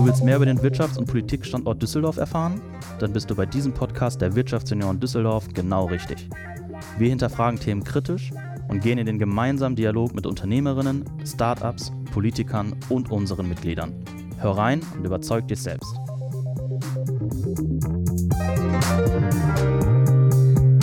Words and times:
Du 0.00 0.06
willst 0.06 0.24
mehr 0.24 0.36
über 0.36 0.46
den 0.46 0.58
Wirtschafts- 0.60 0.96
und 0.96 1.04
Politikstandort 1.04 1.82
Düsseldorf 1.82 2.16
erfahren? 2.16 2.62
Dann 3.00 3.12
bist 3.12 3.28
du 3.28 3.34
bei 3.34 3.44
diesem 3.44 3.74
Podcast 3.74 4.22
der 4.22 4.34
Wirtschaftsunion 4.34 4.98
Düsseldorf 4.98 5.46
genau 5.52 5.84
richtig. 5.88 6.26
Wir 6.96 7.10
hinterfragen 7.10 7.60
Themen 7.60 7.84
kritisch 7.84 8.30
und 8.68 8.80
gehen 8.80 8.96
in 8.96 9.04
den 9.04 9.18
gemeinsamen 9.18 9.76
Dialog 9.76 10.14
mit 10.14 10.26
Unternehmerinnen, 10.26 11.04
Startups, 11.26 11.92
Politikern 12.14 12.74
und 12.88 13.10
unseren 13.10 13.46
Mitgliedern. 13.46 13.92
Hör 14.38 14.52
rein 14.52 14.80
und 14.96 15.04
überzeug 15.04 15.46
dich 15.48 15.60
selbst. 15.60 15.94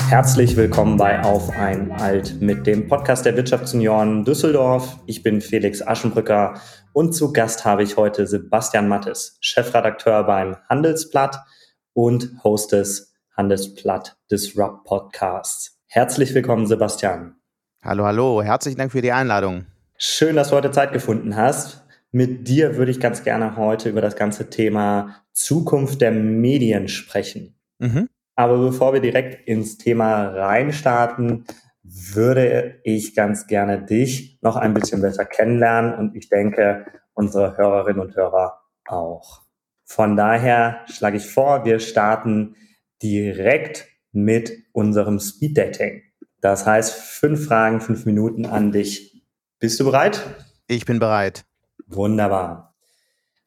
Herzlich 0.10 0.55
willkommen 0.55 0.96
bei 0.96 1.21
Auf 1.21 1.50
ein 1.50 1.92
Alt 1.92 2.39
mit 2.39 2.66
dem 2.66 2.88
Podcast 2.88 3.26
der 3.26 3.36
Wirtschaftsunion 3.36 4.24
Düsseldorf. 4.24 4.98
Ich 5.06 5.21
bin 5.21 5.42
Felix 5.42 5.86
Aschenbrücker 5.86 6.62
und 6.94 7.11
zu 7.11 7.34
Gast 7.34 7.65
habe 7.65 7.84
ich 7.84 7.98
heute 7.98 8.25
Sebastian 8.25 8.88
Mattes, 8.88 9.38
Chefredakteur 9.42 10.24
beim 10.24 10.56
Handelsblatt 10.70 11.43
und 11.92 12.32
Host 12.42 12.71
des 12.71 13.15
Handelsblatt 13.36 14.15
Disrupt 14.32 14.86
Podcasts. 14.86 15.78
Herzlich 15.88 16.34
willkommen, 16.34 16.68
Sebastian. 16.68 17.36
Hallo, 17.84 18.06
hallo, 18.06 18.42
herzlichen 18.42 18.78
Dank 18.78 18.93
für 18.93 19.01
die 19.01 19.12
Einladung. 19.12 19.65
Schön, 19.98 20.37
dass 20.37 20.51
du 20.51 20.56
heute 20.56 20.71
Zeit 20.71 20.93
gefunden 20.93 21.36
hast. 21.36 21.84
Mit 22.12 22.48
dir 22.48 22.78
würde 22.78 22.92
ich 22.92 23.01
ganz 23.01 23.26
gerne 23.26 23.57
heute 23.57 23.89
über 23.89 24.00
das 24.00 24.15
ganze 24.15 24.50
Thema 24.50 25.18
Zukunft 25.34 26.00
der 26.00 26.12
Medien 26.12 26.87
sprechen. 26.87 27.60
Mhm. 27.79 28.07
Aber 28.37 28.59
bevor 28.59 28.93
wir 28.93 29.01
direkt 29.01 29.47
ins 29.47 29.79
Thema 29.79 30.27
reinstarten, 30.27 31.45
würde 31.82 32.80
ich 32.83 33.16
ganz 33.16 33.47
gerne 33.47 33.83
dich 33.83 34.38
noch 34.41 34.55
ein 34.55 34.75
bisschen 34.75 35.02
besser 35.02 35.25
kennenlernen 35.25 35.95
und 35.95 36.16
ich 36.16 36.30
denke, 36.30 36.86
unsere 37.14 37.58
Hörerinnen 37.58 38.00
und 38.00 38.16
Hörer 38.16 38.61
auch. 38.86 39.42
Von 39.86 40.16
daher 40.16 40.81
schlage 40.86 41.17
ich 41.17 41.25
vor, 41.25 41.66
wir 41.66 41.80
starten 41.80 42.56
direkt 43.02 43.88
mit 44.12 44.53
unserem 44.72 45.19
Speed 45.19 45.58
Dating. 45.58 46.03
Das 46.40 46.67
heißt, 46.67 46.94
fünf 46.94 47.47
Fragen, 47.47 47.81
fünf 47.81 48.06
Minuten 48.06 48.45
an 48.45 48.72
dich. 48.72 49.23
Bist 49.59 49.80
du 49.80 49.86
bereit? 49.86 50.22
Ich 50.67 50.86
bin 50.86 51.00
bereit. 51.00 51.44
Wunderbar. 51.88 52.75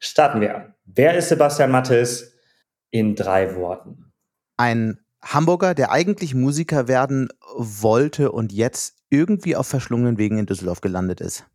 Starten 0.00 0.40
wir. 0.40 0.74
Wer 0.84 1.16
ist 1.16 1.28
Sebastian 1.28 1.70
Mattes 1.70 2.34
in 2.90 3.14
drei 3.14 3.54
Worten? 3.54 4.09
Ein 4.60 4.98
Hamburger, 5.22 5.74
der 5.74 5.90
eigentlich 5.90 6.34
Musiker 6.34 6.86
werden 6.86 7.28
wollte 7.56 8.30
und 8.30 8.52
jetzt 8.52 8.96
irgendwie 9.08 9.56
auf 9.56 9.66
verschlungenen 9.66 10.18
Wegen 10.18 10.38
in 10.38 10.46
Düsseldorf 10.46 10.82
gelandet 10.82 11.22
ist. 11.22 11.46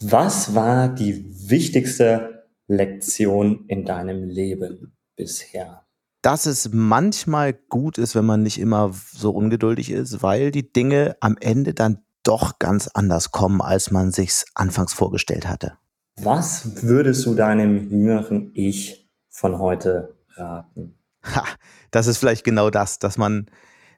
Was 0.00 0.54
war 0.54 0.88
die 0.88 1.48
wichtigste 1.48 2.44
Lektion 2.66 3.66
in 3.68 3.84
deinem 3.84 4.24
Leben 4.24 4.96
bisher? 5.14 5.84
Dass 6.22 6.46
es 6.46 6.70
manchmal 6.72 7.52
gut 7.52 7.98
ist, 7.98 8.14
wenn 8.14 8.26
man 8.26 8.42
nicht 8.42 8.58
immer 8.58 8.92
so 9.12 9.30
ungeduldig 9.30 9.90
ist, 9.90 10.22
weil 10.22 10.50
die 10.50 10.72
Dinge 10.72 11.16
am 11.20 11.36
Ende 11.40 11.72
dann 11.72 12.02
doch 12.24 12.58
ganz 12.58 12.88
anders 12.88 13.30
kommen, 13.30 13.60
als 13.60 13.90
man 13.90 14.10
sich's 14.10 14.44
anfangs 14.54 14.92
vorgestellt 14.92 15.48
hatte. 15.48 15.74
Was 16.16 16.82
würdest 16.82 17.24
du 17.24 17.34
deinem 17.34 17.88
jüngeren 17.90 18.50
Ich 18.54 19.08
von 19.28 19.58
heute 19.58 20.16
raten? 20.34 20.99
Ha, 21.22 21.44
das 21.90 22.06
ist 22.06 22.18
vielleicht 22.18 22.44
genau 22.44 22.70
das, 22.70 22.98
dass 22.98 23.18
man 23.18 23.46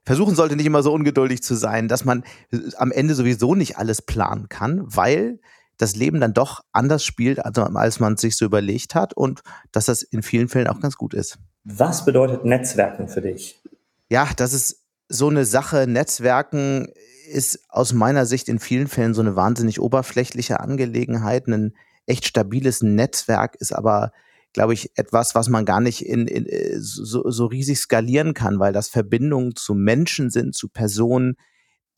versuchen 0.04 0.34
sollte, 0.34 0.56
nicht 0.56 0.66
immer 0.66 0.82
so 0.82 0.92
ungeduldig 0.92 1.42
zu 1.42 1.54
sein, 1.54 1.88
dass 1.88 2.04
man 2.04 2.24
äh, 2.50 2.58
am 2.76 2.90
Ende 2.92 3.14
sowieso 3.14 3.54
nicht 3.54 3.78
alles 3.78 4.02
planen 4.02 4.48
kann, 4.48 4.82
weil 4.84 5.38
das 5.78 5.96
Leben 5.96 6.20
dann 6.20 6.34
doch 6.34 6.60
anders 6.72 7.04
spielt, 7.04 7.44
also, 7.44 7.62
als 7.62 7.98
man 7.98 8.14
es 8.14 8.20
sich 8.20 8.36
so 8.36 8.44
überlegt 8.44 8.94
hat 8.94 9.14
und 9.14 9.42
dass 9.72 9.86
das 9.86 10.02
in 10.02 10.22
vielen 10.22 10.48
Fällen 10.48 10.68
auch 10.68 10.80
ganz 10.80 10.96
gut 10.96 11.14
ist. 11.14 11.38
Was 11.64 12.04
bedeutet 12.04 12.44
Netzwerken 12.44 13.08
für 13.08 13.22
dich? 13.22 13.62
Ja, 14.08 14.28
das 14.36 14.52
ist 14.52 14.84
so 15.08 15.28
eine 15.28 15.44
Sache. 15.44 15.86
Netzwerken 15.86 16.88
ist 17.30 17.60
aus 17.68 17.92
meiner 17.92 18.26
Sicht 18.26 18.48
in 18.48 18.58
vielen 18.58 18.88
Fällen 18.88 19.14
so 19.14 19.22
eine 19.22 19.36
wahnsinnig 19.36 19.80
oberflächliche 19.80 20.60
Angelegenheit. 20.60 21.46
Ein 21.48 21.74
echt 22.06 22.26
stabiles 22.26 22.82
Netzwerk 22.82 23.56
ist 23.56 23.72
aber 23.72 24.12
glaube 24.52 24.74
ich, 24.74 24.90
etwas, 24.96 25.34
was 25.34 25.48
man 25.48 25.64
gar 25.64 25.80
nicht 25.80 26.04
in, 26.04 26.26
in 26.26 26.46
äh, 26.46 26.78
so, 26.78 27.28
so 27.30 27.46
riesig 27.46 27.78
skalieren 27.78 28.34
kann, 28.34 28.58
weil 28.58 28.72
das 28.72 28.88
Verbindungen 28.88 29.56
zu 29.56 29.74
Menschen 29.74 30.30
sind, 30.30 30.54
zu 30.54 30.68
Personen, 30.68 31.36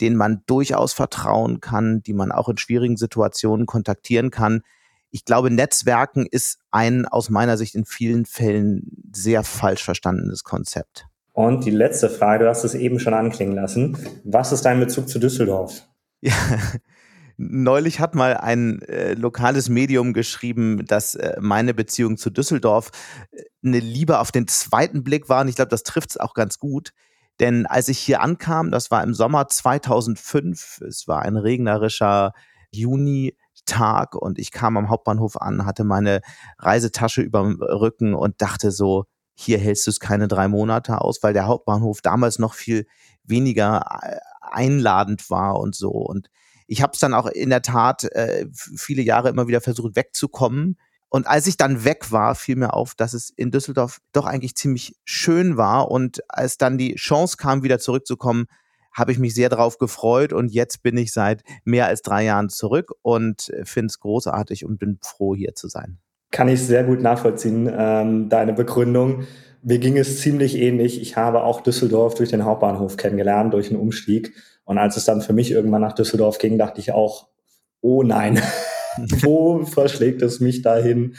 denen 0.01 0.17
man 0.17 0.43
durchaus 0.47 0.93
vertrauen 0.93 1.61
kann, 1.61 2.03
die 2.03 2.15
man 2.15 2.33
auch 2.33 2.49
in 2.49 2.57
schwierigen 2.57 2.97
Situationen 2.97 3.67
kontaktieren 3.67 4.31
kann. 4.31 4.63
Ich 5.11 5.25
glaube, 5.25 5.51
Netzwerken 5.51 6.27
ist 6.29 6.59
ein 6.71 7.07
aus 7.07 7.31
meiner 7.31 7.57
Sicht 7.57 7.75
in 7.75 7.85
vielen 7.85 8.27
Fällen 8.27 9.11
sehr 9.15 9.45
falsch 9.45 9.85
verstandenes 9.85 10.43
Konzept. 10.43 11.07
Und 11.33 11.65
die 11.65 11.71
letzte 11.71 12.11
Frage, 12.11 12.45
du 12.45 12.51
hast 12.51 12.65
es 12.65 12.75
eben 12.75 12.99
schon 12.99 13.15
anklingen 13.15 13.55
lassen. 13.55 13.99
Was 14.25 14.53
ist 14.53 14.65
dein 14.65 14.81
Bezug 14.81 15.09
zu 15.09 15.19
Düsseldorf? 15.19 15.87
Ja, 16.21 16.33
Neulich 17.37 17.99
hat 18.01 18.15
mal 18.15 18.37
ein 18.37 18.83
äh, 18.83 19.15
lokales 19.15 19.69
Medium 19.69 20.13
geschrieben, 20.13 20.87
dass 20.87 21.17
äh, 21.17 21.37
meine 21.41 21.75
Beziehung 21.75 22.17
zu 22.17 22.31
Düsseldorf 22.31 22.91
äh, 23.33 23.43
eine 23.65 23.81
Liebe 23.81 24.21
auf 24.21 24.31
den 24.31 24.47
zweiten 24.47 25.03
Blick 25.03 25.29
war. 25.29 25.43
Und 25.43 25.49
ich 25.49 25.57
glaube, 25.57 25.71
das 25.71 25.83
trifft 25.83 26.11
es 26.11 26.17
auch 26.17 26.35
ganz 26.35 26.59
gut. 26.59 26.93
Denn 27.41 27.67
als 27.67 27.89
ich 27.89 27.99
hier 27.99 28.21
ankam, 28.21 28.71
das 28.71 28.91
war 28.91 29.03
im 29.03 29.15
Sommer 29.15 29.49
2005, 29.49 30.83
es 30.83 31.09
war 31.09 31.23
ein 31.23 31.37
regnerischer 31.37 32.33
Juni-Tag 32.71 34.15
und 34.15 34.39
ich 34.39 34.53
kam 34.53 34.77
am 34.77 34.89
Hauptbahnhof 34.89 35.41
an, 35.41 35.67
hatte 35.67 35.83
meine 35.83 36.21
Reisetasche 36.59 37.23
überm 37.23 37.61
Rücken 37.61 38.15
und 38.15 38.41
dachte 38.41 38.71
so, 38.71 39.07
hier 39.35 39.59
hältst 39.59 39.87
du 39.87 39.91
es 39.91 39.99
keine 39.99 40.29
drei 40.29 40.47
Monate 40.47 41.01
aus, 41.01 41.23
weil 41.23 41.33
der 41.33 41.47
Hauptbahnhof 41.47 42.01
damals 42.03 42.39
noch 42.39 42.55
viel 42.55 42.87
weniger 43.25 43.85
äh, 44.03 44.19
einladend 44.41 45.29
war 45.31 45.59
und 45.59 45.75
so. 45.75 45.91
Und 45.91 46.31
ich 46.67 46.83
habe 46.83 46.93
es 46.95 47.01
dann 47.01 47.15
auch 47.15 47.27
in 47.27 47.51
der 47.51 47.63
Tat 47.63 48.05
äh, 48.05 48.47
viele 48.53 49.03
Jahre 49.03 49.29
immer 49.29 49.49
wieder 49.49 49.61
versucht 49.61 49.97
wegzukommen. 49.97 50.79
Und 51.09 51.27
als 51.27 51.47
ich 51.47 51.57
dann 51.57 51.85
weg 51.85 52.11
war, 52.11 52.35
fiel 52.35 52.57
mir 52.57 52.75
auf, 52.75 52.95
dass 52.95 53.13
es 53.13 53.31
in 53.31 53.51
Düsseldorf 53.51 54.01
doch 54.13 54.27
eigentlich 54.27 54.57
ziemlich 54.57 54.97
schön 55.05 55.57
war. 55.57 55.91
Und 55.91 56.23
als 56.29 56.59
dann 56.59 56.77
die 56.77 56.97
Chance 56.97 57.37
kam, 57.37 57.63
wieder 57.63 57.79
zurückzukommen, 57.79 58.47
habe 58.93 59.13
ich 59.13 59.19
mich 59.19 59.35
sehr 59.35 59.49
darauf 59.49 59.79
gefreut. 59.79 60.33
Und 60.33 60.53
jetzt 60.53 60.83
bin 60.83 60.97
ich 60.97 61.13
seit 61.13 61.43
mehr 61.65 61.87
als 61.87 62.03
drei 62.03 62.25
Jahren 62.25 62.49
zurück 62.49 62.93
und 63.03 63.53
finde 63.63 63.87
es 63.87 64.01
großartig 64.01 64.65
und 64.65 64.79
bin 64.79 64.99
froh, 65.03 65.35
hier 65.37 65.55
zu 65.55 65.69
sein. 65.69 65.99
Kann 66.31 66.49
ich 66.49 66.61
sehr 66.63 66.83
gut 66.83 67.01
nachvollziehen, 67.01 67.71
ähm, 67.73 68.29
deine 68.29 68.55
Begründung. 68.55 69.25
Mir 69.63 69.79
ging 69.79 69.97
es 69.97 70.21
ziemlich 70.21 70.57
ähnlich. 70.57 71.01
Ich 71.01 71.17
habe 71.17 71.45
auch 71.45 71.61
Düsseldorf 71.61 72.17
durch 72.17 72.31
den 72.31 72.45
Hauptbahnhof 72.45 72.97
kennengelernt, 72.97 73.55
durch 73.55 73.71
einen 73.71 73.79
Umstieg. 73.79 74.35
Und 74.65 74.79
als 74.79 74.97
es 74.97 75.05
dann 75.05 75.21
für 75.21 75.33
mich 75.33 75.51
irgendwann 75.51 75.83
nach 75.83 75.93
Düsseldorf 75.93 76.39
ging, 76.39 76.59
dachte 76.59 76.81
ich 76.81 76.93
auch, 76.93 77.29
oh 77.81 78.03
nein, 78.03 78.41
wo 79.23 79.65
verschlägt 79.65 80.23
es 80.23 80.41
mich 80.41 80.63
dahin? 80.63 81.17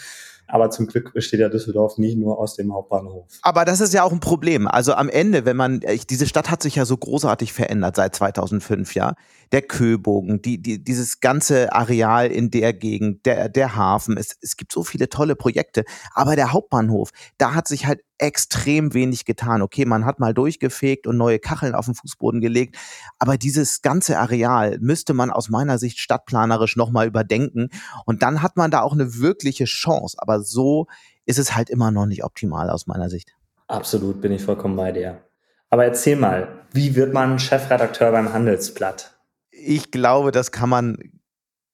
Aber 0.48 0.70
zum 0.70 0.86
Glück 0.88 1.14
besteht 1.14 1.40
ja 1.40 1.50
Düsseldorf 1.50 1.98
nicht 1.98 2.18
nur 2.18 2.38
aus 2.38 2.56
dem 2.56 2.72
Hauptbahnhof. 2.74 3.26
Aber 3.42 3.66
das 3.66 3.82
ist 3.82 3.94
ja 3.94 4.04
auch 4.04 4.12
ein 4.12 4.20
Problem. 4.20 4.68
Also 4.68 4.94
am 4.94 5.10
Ende, 5.10 5.46
wenn 5.46 5.58
man, 5.58 5.82
diese 6.10 6.28
Stadt 6.28 6.52
hat 6.52 6.62
sich 6.62 6.76
ja 6.76 6.86
so 6.86 6.96
großartig 6.98 7.52
verändert 7.52 7.96
seit 7.96 8.16
2005, 8.16 8.94
ja. 8.94 9.16
Der 9.52 9.64
Köbogen, 9.64 10.42
die, 10.42 10.62
die, 10.62 10.84
dieses 10.84 11.20
ganze 11.20 11.74
Areal 11.74 12.32
in 12.32 12.52
der 12.52 12.74
Gegend, 12.74 13.26
der, 13.26 13.50
der 13.50 13.76
Hafen. 13.76 14.18
Es, 14.18 14.38
es 14.42 14.56
gibt 14.56 14.72
so 14.72 14.84
viele 14.84 15.10
tolle 15.10 15.36
Projekte. 15.36 15.84
Aber 16.14 16.36
der 16.36 16.52
Hauptbahnhof, 16.52 17.10
da 17.38 17.56
hat 17.56 17.68
sich 17.68 17.88
halt 17.88 18.02
extrem 18.18 18.94
wenig 18.94 19.26
getan. 19.26 19.62
Okay, 19.62 19.86
man 19.86 20.06
hat 20.06 20.20
mal 20.20 20.34
durchgefegt 20.34 21.08
und 21.08 21.18
neue 21.18 21.40
Kacheln 21.40 21.76
auf 21.76 21.86
den 21.86 21.96
Fußboden 21.96 22.42
gelegt, 22.42 22.78
aber 23.20 23.38
dieses 23.38 23.82
ganze 23.82 24.18
Areal 24.20 24.78
müsste 24.80 25.14
man 25.14 25.32
aus 25.32 25.50
meiner 25.50 25.78
Sicht 25.78 26.00
stadtplanerisch 26.00 26.76
nochmal 26.76 27.08
überdenken 27.08 27.70
und 28.06 28.24
dann 28.24 28.42
hat 28.42 28.58
man 28.58 28.72
da 28.72 28.82
auch 28.82 28.94
eine 28.94 29.20
wirkliche 29.20 29.66
Chance. 29.66 30.18
Aber 30.20 30.42
so 30.42 30.88
ist 31.26 31.40
es 31.40 31.56
halt 31.56 31.70
immer 31.70 31.92
noch 31.92 32.06
nicht 32.06 32.24
optimal 32.24 32.70
aus 32.70 32.88
meiner 32.88 33.10
Sicht. 33.10 33.36
Absolut, 33.68 34.22
bin 34.22 34.32
ich 34.32 34.44
vollkommen 34.44 34.76
bei 34.76 34.92
dir. 34.92 35.22
Aber 35.70 35.86
erzähl 35.86 36.16
mal, 36.16 36.66
wie 36.72 36.96
wird 36.96 37.14
man 37.14 37.40
Chefredakteur 37.40 38.12
beim 38.12 38.32
Handelsblatt? 38.32 39.18
Ich 39.50 39.92
glaube, 39.92 40.32
das 40.32 40.52
kann 40.52 40.70
man 40.70 40.98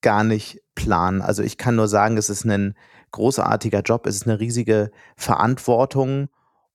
gar 0.01 0.23
nicht 0.23 0.61
planen. 0.75 1.21
Also 1.21 1.43
ich 1.43 1.57
kann 1.57 1.75
nur 1.75 1.87
sagen, 1.87 2.17
es 2.17 2.29
ist 2.29 2.45
ein 2.45 2.75
großartiger 3.11 3.81
Job, 3.81 4.07
es 4.07 4.15
ist 4.15 4.27
eine 4.27 4.39
riesige 4.39 4.91
Verantwortung 5.15 6.29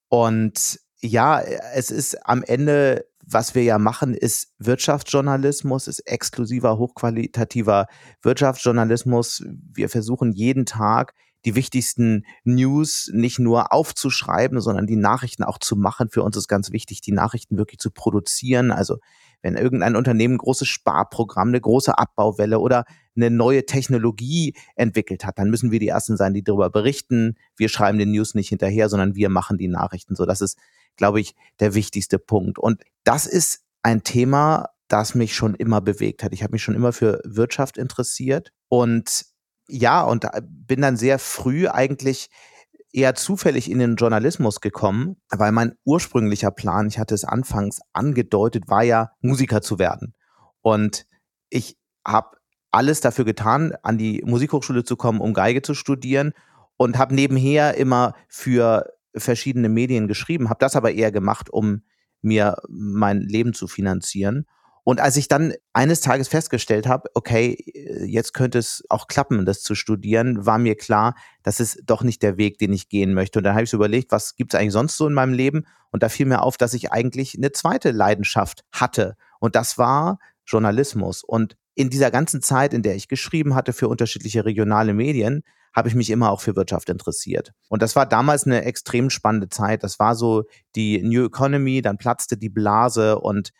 und 0.09 0.79
ja, 0.99 1.39
es 1.41 1.91
ist 1.91 2.25
am 2.27 2.43
Ende, 2.43 3.05
was 3.25 3.55
wir 3.55 3.63
ja 3.63 3.77
machen, 3.77 4.13
ist 4.13 4.53
Wirtschaftsjournalismus, 4.57 5.87
ist 5.87 5.99
exklusiver, 5.99 6.77
hochqualitativer 6.77 7.87
Wirtschaftsjournalismus. 8.21 9.43
Wir 9.73 9.89
versuchen 9.89 10.31
jeden 10.31 10.65
Tag 10.65 11.13
die 11.45 11.55
wichtigsten 11.55 12.25
News 12.43 13.09
nicht 13.13 13.39
nur 13.39 13.71
aufzuschreiben, 13.71 14.59
sondern 14.59 14.87
die 14.87 14.95
Nachrichten 14.95 15.43
auch 15.43 15.59
zu 15.59 15.75
machen. 15.75 16.09
Für 16.09 16.23
uns 16.23 16.35
ist 16.35 16.47
ganz 16.47 16.71
wichtig, 16.71 17.01
die 17.01 17.11
Nachrichten 17.11 17.57
wirklich 17.57 17.79
zu 17.79 17.91
produzieren. 17.91 18.71
Also 18.71 18.97
wenn 19.41 19.55
irgendein 19.55 19.95
Unternehmen 19.95 20.35
ein 20.35 20.39
großes 20.39 20.67
Sparprogramm, 20.67 21.49
eine 21.49 21.61
große 21.61 21.97
Abbauwelle 21.97 22.59
oder 22.59 22.85
eine 23.15 23.29
neue 23.29 23.65
Technologie 23.65 24.55
entwickelt 24.75 25.25
hat, 25.25 25.39
dann 25.39 25.49
müssen 25.49 25.71
wir 25.71 25.79
die 25.79 25.87
Ersten 25.87 26.17
sein, 26.17 26.33
die 26.33 26.43
darüber 26.43 26.69
berichten. 26.69 27.35
Wir 27.55 27.69
schreiben 27.69 27.97
den 27.97 28.11
News 28.11 28.35
nicht 28.35 28.49
hinterher, 28.49 28.89
sondern 28.89 29.15
wir 29.15 29.29
machen 29.29 29.57
die 29.57 29.67
Nachrichten. 29.67 30.15
So, 30.15 30.25
das 30.25 30.41
ist, 30.41 30.57
glaube 30.95 31.19
ich, 31.19 31.35
der 31.59 31.73
wichtigste 31.73 32.19
Punkt. 32.19 32.59
Und 32.59 32.83
das 33.03 33.25
ist 33.25 33.63
ein 33.83 34.03
Thema, 34.03 34.69
das 34.87 35.15
mich 35.15 35.35
schon 35.35 35.55
immer 35.55 35.81
bewegt 35.81 36.23
hat. 36.23 36.33
Ich 36.33 36.43
habe 36.43 36.53
mich 36.53 36.63
schon 36.63 36.75
immer 36.75 36.93
für 36.93 37.21
Wirtschaft 37.25 37.77
interessiert 37.77 38.51
und 38.69 39.25
ja, 39.69 40.01
und 40.01 40.25
bin 40.41 40.81
dann 40.81 40.95
sehr 40.95 41.19
früh 41.19 41.67
eigentlich 41.67 42.29
eher 42.91 43.15
zufällig 43.15 43.69
in 43.69 43.79
den 43.79 43.95
Journalismus 43.95 44.61
gekommen, 44.61 45.17
weil 45.29 45.51
mein 45.51 45.75
ursprünglicher 45.83 46.51
Plan, 46.51 46.87
ich 46.87 46.99
hatte 46.99 47.15
es 47.15 47.25
anfangs 47.25 47.79
angedeutet, 47.93 48.67
war 48.67 48.83
ja 48.83 49.11
Musiker 49.21 49.61
zu 49.61 49.79
werden. 49.79 50.13
Und 50.61 51.05
ich 51.49 51.77
habe 52.05 52.37
alles 52.71 53.01
dafür 53.01 53.25
getan, 53.25 53.73
an 53.83 53.97
die 53.97 54.21
Musikhochschule 54.25 54.83
zu 54.83 54.95
kommen, 54.95 55.21
um 55.21 55.33
Geige 55.33 55.61
zu 55.61 55.73
studieren 55.73 56.33
und 56.77 56.97
habe 56.97 57.15
nebenher 57.15 57.75
immer 57.75 58.13
für 58.27 58.85
verschiedene 59.15 59.69
Medien 59.69 60.07
geschrieben, 60.07 60.49
habe 60.49 60.59
das 60.59 60.75
aber 60.75 60.91
eher 60.91 61.11
gemacht, 61.11 61.49
um 61.49 61.81
mir 62.21 62.57
mein 62.67 63.21
Leben 63.21 63.53
zu 63.53 63.67
finanzieren. 63.67 64.45
Und 64.87 65.01
als 65.01 65.17
ich 65.17 65.27
dann 65.27 65.53
eines 65.73 65.99
Tages 65.99 66.29
festgestellt 66.29 66.87
habe, 66.87 67.09
okay, 67.13 67.61
jetzt 68.05 68.33
könnte 68.33 68.57
es 68.57 68.85
auch 68.87 69.07
klappen, 69.07 69.45
das 69.45 69.61
zu 69.61 69.75
studieren, 69.75 70.45
war 70.45 70.59
mir 70.59 70.77
klar, 70.77 71.15
das 71.43 71.59
ist 71.59 71.81
doch 71.85 72.03
nicht 72.03 72.23
der 72.23 72.37
Weg, 72.37 72.57
den 72.57 72.71
ich 72.71 72.87
gehen 72.87 73.13
möchte. 73.13 73.39
Und 73.39 73.43
dann 73.43 73.53
habe 73.53 73.65
ich 73.65 73.69
so 73.69 73.75
überlegt, 73.75 74.13
was 74.13 74.37
gibt 74.37 74.53
es 74.53 74.57
eigentlich 74.57 74.71
sonst 74.71 74.95
so 74.95 75.05
in 75.05 75.13
meinem 75.13 75.33
Leben? 75.33 75.65
Und 75.91 76.03
da 76.03 76.07
fiel 76.07 76.25
mir 76.25 76.41
auf, 76.41 76.55
dass 76.55 76.73
ich 76.73 76.93
eigentlich 76.93 77.35
eine 77.35 77.51
zweite 77.51 77.91
Leidenschaft 77.91 78.63
hatte. 78.71 79.17
Und 79.41 79.57
das 79.57 79.77
war 79.77 80.19
Journalismus. 80.45 81.21
Und 81.21 81.57
in 81.75 81.89
dieser 81.89 82.09
ganzen 82.09 82.41
Zeit, 82.41 82.73
in 82.73 82.81
der 82.81 82.95
ich 82.95 83.09
geschrieben 83.09 83.55
hatte 83.55 83.73
für 83.73 83.89
unterschiedliche 83.89 84.45
regionale 84.45 84.93
Medien, 84.93 85.43
habe 85.75 85.89
ich 85.89 85.95
mich 85.95 86.09
immer 86.11 86.31
auch 86.31 86.39
für 86.39 86.55
Wirtschaft 86.55 86.89
interessiert. 86.89 87.51
Und 87.67 87.81
das 87.81 87.97
war 87.97 88.05
damals 88.05 88.45
eine 88.45 88.63
extrem 88.63 89.09
spannende 89.09 89.49
Zeit. 89.49 89.83
Das 89.83 89.99
war 89.99 90.15
so 90.15 90.45
die 90.77 91.03
New 91.03 91.25
Economy, 91.25 91.81
dann 91.81 91.97
platzte 91.97 92.37
die 92.37 92.47
Blase 92.47 93.19
und 93.19 93.51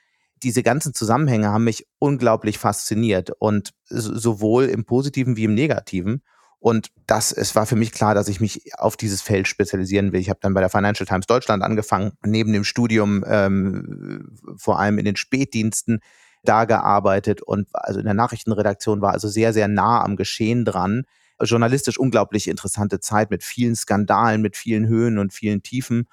diese 0.44 0.64
ganzen 0.64 0.94
Zusammenhänge 0.94 1.50
haben 1.50 1.64
mich 1.64 1.88
unglaublich 2.00 2.58
fasziniert 2.58 3.32
und 3.40 3.74
sowohl 3.90 4.66
im 4.66 4.86
Positiven 4.86 5.38
wie 5.38 5.46
im 5.46 5.54
Negativen. 5.54 6.22
Und 6.60 6.90
das, 7.06 7.32
es 7.32 7.56
war 7.56 7.66
für 7.66 7.76
mich 7.76 7.92
klar, 7.92 8.16
dass 8.16 8.28
ich 8.28 8.40
mich 8.40 8.74
auf 8.78 8.98
dieses 8.98 9.22
Feld 9.22 9.48
spezialisieren 9.48 10.12
will. 10.12 10.20
Ich 10.20 10.30
habe 10.30 10.40
dann 10.42 10.54
bei 10.54 10.62
der 10.62 10.70
Financial 10.70 11.06
Times 11.06 11.28
Deutschland 11.28 11.64
angefangen, 11.64 12.14
neben 12.26 12.52
dem 12.52 12.64
Studium 12.64 13.24
ähm, 13.28 14.38
vor 14.58 14.80
allem 14.80 14.98
in 14.98 15.06
den 15.06 15.16
Spätdiensten 15.16 16.00
da 16.44 16.66
gearbeitet 16.66 17.42
und 17.42 17.68
also 17.74 18.00
in 18.00 18.06
der 18.06 18.14
Nachrichtenredaktion 18.14 19.02
war 19.02 19.14
also 19.14 19.28
sehr, 19.28 19.54
sehr 19.54 19.68
nah 19.68 20.04
am 20.04 20.16
Geschehen 20.16 20.66
dran. 20.66 21.04
Journalistisch 21.40 22.00
unglaublich 22.00 22.48
interessante 22.48 23.00
Zeit 23.00 23.30
mit 23.30 23.44
vielen 23.44 23.76
Skandalen, 23.76 24.42
mit 24.42 24.58
vielen 24.58 24.88
Höhen 24.88 25.20
und 25.20 25.34
vielen 25.34 25.62
Tiefen 25.62 26.08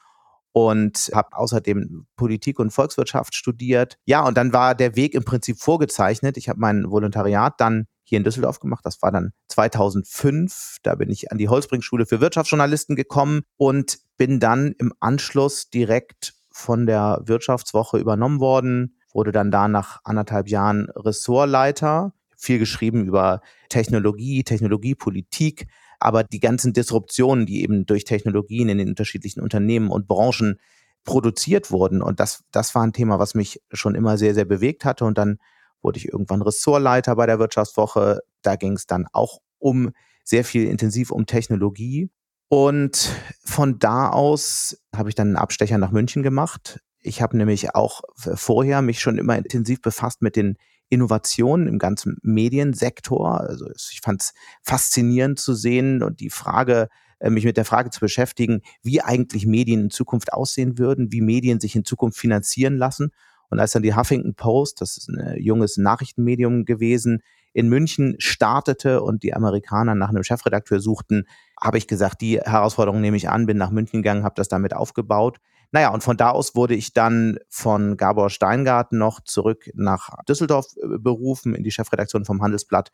und 0.55 1.11
habe 1.13 1.37
außerdem 1.37 2.07
Politik 2.15 2.61
und 2.61 2.71
Volkswirtschaft 2.71 3.35
studiert. 3.35 3.99
Ja, 4.05 4.25
und 4.25 4.39
dann 4.39 4.53
war 4.53 4.77
der 4.77 4.95
Weg 4.95 5.15
im 5.15 5.25
Prinzip 5.25 5.59
vorgezeichnet. 5.59 6.37
Ich 6.37 6.49
habe 6.49 6.61
mein 6.61 6.89
Volontariat 6.89 7.61
dann 7.61 7.89
hier 8.05 8.19
in 8.19 8.25
Düsseldorf 8.25 8.61
gemacht. 8.61 8.87
Das 8.87 9.03
war 9.03 9.11
dann 9.11 9.33
2005. 9.49 10.77
Da 10.85 10.95
bin 10.95 11.11
ich 11.11 11.33
an 11.33 11.39
die 11.39 11.49
Holzbring-Schule 11.49 12.07
für 12.07 12.21
Wirtschaftsjournalisten 12.21 12.95
gekommen 12.95 13.43
und 13.57 13.99
bin 14.17 14.39
dann 14.39 14.77
im 14.79 14.93
Anschluss 15.01 15.71
direkt 15.71 16.35
von 16.53 16.87
der 16.87 17.21
Wirtschaftswoche 17.25 17.99
übernommen 17.99 18.39
worden, 18.39 18.97
wurde 19.13 19.33
dann 19.33 19.51
da 19.51 19.67
nach 19.67 19.99
anderthalb 20.05 20.49
Jahren 20.49 20.89
Ressortleiter. 20.95 22.13
Viel 22.37 22.61
geschrieben 22.61 23.07
über 23.07 23.41
Technologie, 23.71 24.45
Technologiepolitik, 24.45 25.67
aber 26.05 26.23
die 26.23 26.39
ganzen 26.39 26.75
Disruptionen, 26.75 27.47
die 27.47 27.63
eben 27.63 27.87
durch 27.87 28.05
Technologien 28.05 28.69
in 28.69 28.77
den 28.77 28.91
unterschiedlichen 28.91 29.41
Unternehmen 29.41 29.89
und 29.89 30.07
Branchen 30.07 30.61
produziert 31.03 31.71
wurden. 31.71 32.03
Und 32.03 32.21
das, 32.21 32.45
das 32.51 32.75
war 32.75 32.83
ein 32.83 32.93
Thema, 32.93 33.19
was 33.19 33.35
mich 33.35 33.63
schon 33.73 33.95
immer 33.95 34.19
sehr, 34.19 34.35
sehr 34.35 34.45
bewegt 34.45 34.85
hatte. 34.85 35.07
Und 35.07 35.17
dann 35.17 35.39
wurde 35.81 35.99
ich 35.99 36.09
irgendwann 36.09 36.43
Ressortleiter 36.43 37.17
bei 37.17 37.25
der 37.25 37.39
Wirtschaftswoche. 37.39 38.21
Da 38.43 38.57
ging 38.57 38.75
es 38.75 38.87
dann 38.87 39.07
auch 39.13 39.39
um 39.59 39.93
sehr 40.25 40.45
viel 40.45 40.69
intensiv 40.69 41.11
um 41.11 41.25
Technologie. 41.25 42.11
Und 42.49 43.11
von 43.43 43.79
da 43.79 44.11
aus 44.11 44.79
habe 44.95 45.09
ich 45.09 45.15
dann 45.15 45.29
einen 45.29 45.37
Abstecher 45.37 45.79
nach 45.79 45.91
München 45.91 46.23
gemacht. 46.23 46.81
Ich 47.01 47.23
habe 47.23 47.39
nämlich 47.39 47.75
auch 47.75 48.03
vorher 48.15 48.83
mich 48.83 49.01
schon 49.01 49.17
immer 49.17 49.39
intensiv 49.39 49.81
befasst 49.81 50.21
mit 50.21 50.37
den 50.37 50.59
Innovationen 50.95 51.69
im 51.69 51.79
ganzen 51.79 52.17
Mediensektor. 52.23 53.41
Also 53.41 53.71
ich 53.71 54.01
fand 54.03 54.23
es 54.23 54.35
faszinierend 54.63 55.39
zu 55.39 55.55
sehen 55.55 56.03
und 56.03 56.21
die 56.21 56.31
Frage, 56.31 56.89
äh, 57.19 57.31
mich 57.31 57.45
mit 57.45 57.57
der 57.57 57.65
Frage 57.65 57.91
zu 57.91 58.01
beschäftigen, 58.01 58.63
wie 58.83 59.01
eigentlich 59.01 59.47
Medien 59.47 59.83
in 59.83 59.91
Zukunft 59.91 60.33
aussehen 60.33 60.79
würden, 60.79 61.13
wie 61.13 61.21
Medien 61.21 61.61
sich 61.61 61.77
in 61.77 61.85
Zukunft 61.85 62.19
finanzieren 62.19 62.77
lassen. 62.77 63.11
Und 63.51 63.61
als 63.61 63.73
dann 63.73 63.83
die 63.83 63.95
Huffington 63.95 64.35
Post, 64.35 64.81
das 64.81 64.97
ist 64.97 65.09
ein 65.09 65.41
junges 65.41 65.77
Nachrichtenmedium 65.77 66.65
gewesen, 66.65 67.23
in 67.53 67.69
München 67.69 68.17
startete 68.19 69.01
und 69.01 69.23
die 69.23 69.33
Amerikaner 69.33 69.95
nach 69.95 70.09
einem 70.09 70.25
Chefredakteur 70.25 70.81
suchten, 70.81 71.29
habe 71.61 71.79
ich 71.79 71.87
gesagt, 71.87 72.21
die 72.21 72.41
Herausforderung 72.41 73.01
nehme 73.01 73.17
ich 73.17 73.29
an, 73.29 73.47
bin 73.47 73.57
nach 73.57 73.71
München 73.71 74.03
gegangen, 74.03 74.25
habe 74.25 74.35
das 74.35 74.49
damit 74.49 74.75
aufgebaut. 74.75 75.39
Naja, 75.73 75.91
und 75.91 76.03
von 76.03 76.17
da 76.17 76.31
aus 76.31 76.55
wurde 76.55 76.75
ich 76.75 76.93
dann 76.93 77.39
von 77.49 77.97
Gabor 77.97 78.31
Steingarten 78.31 78.99
noch 78.99 79.21
zurück 79.21 79.71
nach 79.75 80.11
Düsseldorf 80.29 80.67
äh, 80.77 80.99
berufen, 80.99 81.55
in 81.55 81.65
die 81.65 81.73
Chefredaktion 81.73 82.25
vom 82.25 82.43
Handelsblatt 82.43 82.91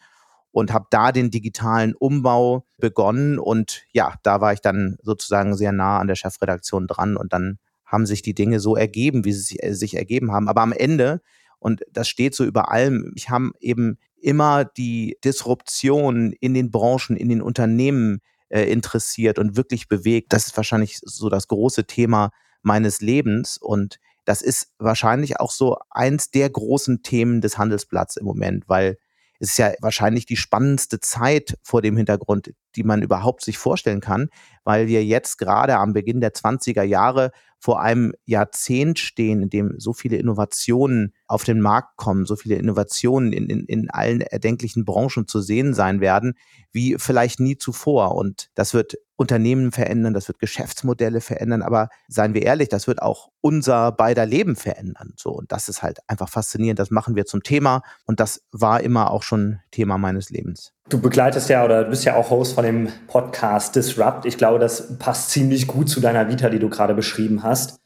und 0.53 0.73
habe 0.73 0.87
da 0.91 1.13
den 1.13 1.31
digitalen 1.31 1.95
Umbau 1.95 2.67
begonnen. 2.79 3.39
Und 3.39 3.83
ja, 3.93 4.15
da 4.23 4.41
war 4.41 4.53
ich 4.53 4.61
dann 4.61 4.97
sozusagen 5.03 5.57
sehr 5.57 5.73
nah 5.73 5.99
an 5.99 6.09
der 6.09 6.17
Chefredaktion 6.17 6.87
dran 6.87 7.17
und 7.17 7.33
dann 7.33 7.59
haben 7.85 8.07
sich 8.07 8.23
die 8.23 8.35
Dinge 8.35 8.61
so 8.61 8.77
ergeben, 8.77 9.25
wie 9.25 9.33
sie 9.33 9.59
sich, 9.73 9.95
äh, 9.95 9.99
ergeben 9.99 10.33
haben. 10.33 10.49
Aber 10.49 10.63
am 10.63 10.73
Ende, 10.73 11.21
und 11.59 11.83
das 11.93 12.09
steht 12.09 12.35
so 12.35 12.45
über 12.45 12.71
allem, 12.71 13.13
ich 13.17 13.31
habe 13.31 13.51
eben 13.61 13.99
immer 14.21 14.65
die 14.65 15.19
Disruption 15.25 16.33
in 16.41 16.55
den 16.55 16.71
Branchen, 16.71 17.17
in 17.17 17.29
den 17.29 17.43
Unternehmen 17.43 18.21
äh, 18.49 18.65
interessiert 18.65 19.39
und 19.39 19.57
wirklich 19.57 19.89
bewegt. 19.89 20.33
Das 20.33 20.47
ist 20.47 20.57
wahrscheinlich 20.57 21.01
so 21.03 21.29
das 21.29 21.49
große 21.49 21.87
Thema 21.87 22.31
meines 22.63 23.01
Lebens. 23.01 23.59
Und 23.59 23.99
das 24.25 24.43
ist 24.43 24.73
wahrscheinlich 24.79 25.41
auch 25.41 25.51
so 25.51 25.79
eins 25.91 26.31
der 26.31 26.51
großen 26.51 27.03
Themen 27.03 27.41
des 27.41 27.59
Handelsblatts 27.59 28.17
im 28.17 28.27
Moment, 28.27 28.69
weil 28.69 28.99
es 29.41 29.51
ist 29.51 29.59
ja 29.59 29.73
wahrscheinlich 29.81 30.27
die 30.27 30.37
spannendste 30.37 31.01
Zeit 31.01 31.57
vor 31.63 31.81
dem 31.81 31.97
Hintergrund, 31.97 32.53
die 32.77 32.85
man 32.85 33.01
überhaupt 33.01 33.43
sich 33.43 33.57
vorstellen 33.57 34.01
kann, 34.01 34.29
weil 34.65 34.87
wir 34.87 35.03
jetzt 35.03 35.39
gerade 35.39 35.79
am 35.79 35.95
Beginn 35.95 36.21
der 36.21 36.35
20er 36.35 36.83
Jahre 36.83 37.33
vor 37.59 37.81
einem 37.81 38.13
Jahrzehnt 38.27 38.99
stehen, 38.99 39.43
in 39.43 39.49
dem 39.49 39.75
so 39.79 39.95
viele 39.95 40.19
Innovationen 40.19 41.15
auf 41.31 41.45
den 41.45 41.61
Markt 41.61 41.97
kommen, 41.97 42.27
so 42.27 42.35
viele 42.35 42.57
Innovationen 42.57 43.33
in, 43.33 43.49
in, 43.49 43.65
in 43.67 43.91
allen 43.91 44.21
erdenklichen 44.21 44.85
Branchen 44.85 45.29
zu 45.29 45.41
sehen 45.41 45.75
sein 45.75 46.01
werden, 46.01 46.35
wie 46.73 46.97
vielleicht 46.99 47.41
nie 47.41 47.57
zuvor. 47.57 48.17
Und 48.17 48.49
das 48.55 48.75
wird 48.75 48.97
Unternehmen 49.17 49.71
verändern, 49.71 50.15
das 50.15 50.29
wird 50.29 50.39
Geschäftsmodelle 50.39 51.21
verändern, 51.21 51.63
aber 51.63 51.89
seien 52.09 52.35
wir 52.35 52.43
ehrlich, 52.43 52.69
das 52.69 52.87
wird 52.87 53.03
auch 53.03 53.29
unser 53.43 53.93
beider 53.93 54.27
Leben 54.27 54.57
verändern. 54.57 55.13
So, 55.17 55.31
und 55.31 55.53
das 55.53 55.69
ist 55.69 55.83
halt 55.83 55.99
einfach 56.07 56.29
faszinierend. 56.29 56.79
Das 56.79 56.91
machen 56.91 57.15
wir 57.17 57.27
zum 57.27 57.43
Thema 57.43 57.83
und 58.07 58.19
das 58.19 58.43
war 58.51 58.81
immer 58.81 59.11
auch 59.11 59.23
schon 59.23 59.61
Thema 59.71 59.99
meines 59.99 60.31
Lebens. 60.31 60.73
Du 60.89 61.01
begleitest 61.01 61.49
ja 61.49 61.65
oder 61.65 61.85
bist 61.85 62.05
ja 62.05 62.17
auch 62.17 62.31
Host 62.31 62.55
von 62.55 62.65
dem 62.65 62.89
Podcast 63.07 63.77
Disrupt. 63.77 64.27
Ich 64.27 64.39
glaube, 64.39 64.59
das 64.59 64.99
passt 64.99 65.31
ziemlich 65.31 65.67
gut 65.67 65.89
zu 65.89 66.01
deiner 66.01 66.29
Vita, 66.29 66.49
die 66.49 66.59
du 66.59 66.69
gerade 66.69 66.95
beschrieben 66.95 67.43
hast. 67.43 67.80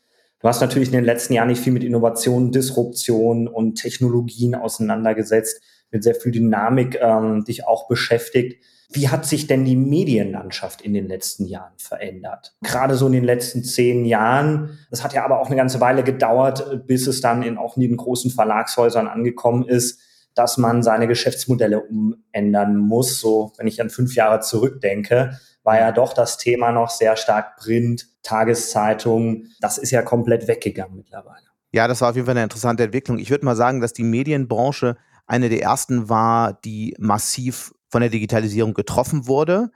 Du 0.44 0.48
hast 0.48 0.60
natürlich 0.60 0.88
in 0.88 0.94
den 0.94 1.06
letzten 1.06 1.32
Jahren 1.32 1.48
nicht 1.48 1.62
viel 1.62 1.72
mit 1.72 1.82
Innovation, 1.82 2.52
Disruption 2.52 3.48
und 3.48 3.76
Technologien 3.76 4.54
auseinandergesetzt, 4.54 5.62
mit 5.90 6.04
sehr 6.04 6.14
viel 6.14 6.32
Dynamik 6.32 6.98
ähm, 7.00 7.46
dich 7.46 7.66
auch 7.66 7.88
beschäftigt. 7.88 8.62
Wie 8.92 9.08
hat 9.08 9.24
sich 9.24 9.46
denn 9.46 9.64
die 9.64 9.74
Medienlandschaft 9.74 10.82
in 10.82 10.92
den 10.92 11.08
letzten 11.08 11.46
Jahren 11.46 11.72
verändert? 11.78 12.54
Gerade 12.60 12.96
so 12.96 13.06
in 13.06 13.12
den 13.12 13.24
letzten 13.24 13.64
zehn 13.64 14.04
Jahren. 14.04 14.78
Das 14.90 15.02
hat 15.02 15.14
ja 15.14 15.24
aber 15.24 15.40
auch 15.40 15.46
eine 15.46 15.56
ganze 15.56 15.80
Weile 15.80 16.04
gedauert, 16.04 16.86
bis 16.86 17.06
es 17.06 17.22
dann 17.22 17.42
in 17.42 17.56
auch 17.56 17.78
in 17.78 17.80
den 17.80 17.96
großen 17.96 18.30
Verlagshäusern 18.30 19.08
angekommen 19.08 19.66
ist, 19.66 19.98
dass 20.34 20.58
man 20.58 20.82
seine 20.82 21.08
Geschäftsmodelle 21.08 21.80
umändern 21.80 22.76
muss. 22.76 23.18
So, 23.18 23.54
wenn 23.56 23.66
ich 23.66 23.80
an 23.80 23.88
fünf 23.88 24.14
Jahre 24.14 24.40
zurückdenke, 24.40 25.38
war 25.64 25.78
ja 25.78 25.90
doch 25.90 26.12
das 26.12 26.38
Thema 26.38 26.70
noch 26.70 26.90
sehr 26.90 27.16
stark 27.16 27.56
Print, 27.56 28.06
Tageszeitungen. 28.22 29.52
Das 29.60 29.78
ist 29.78 29.90
ja 29.90 30.02
komplett 30.02 30.46
weggegangen 30.46 30.96
mittlerweile. 30.96 31.46
Ja, 31.72 31.88
das 31.88 32.00
war 32.00 32.10
auf 32.10 32.14
jeden 32.14 32.26
Fall 32.26 32.36
eine 32.36 32.44
interessante 32.44 32.84
Entwicklung. 32.84 33.18
Ich 33.18 33.30
würde 33.30 33.44
mal 33.44 33.56
sagen, 33.56 33.80
dass 33.80 33.92
die 33.92 34.04
Medienbranche 34.04 34.96
eine 35.26 35.48
der 35.48 35.62
ersten 35.62 36.08
war, 36.08 36.52
die 36.52 36.94
massiv 36.98 37.72
von 37.88 38.02
der 38.02 38.10
Digitalisierung 38.10 38.74
getroffen 38.74 39.26
wurde. 39.26 39.70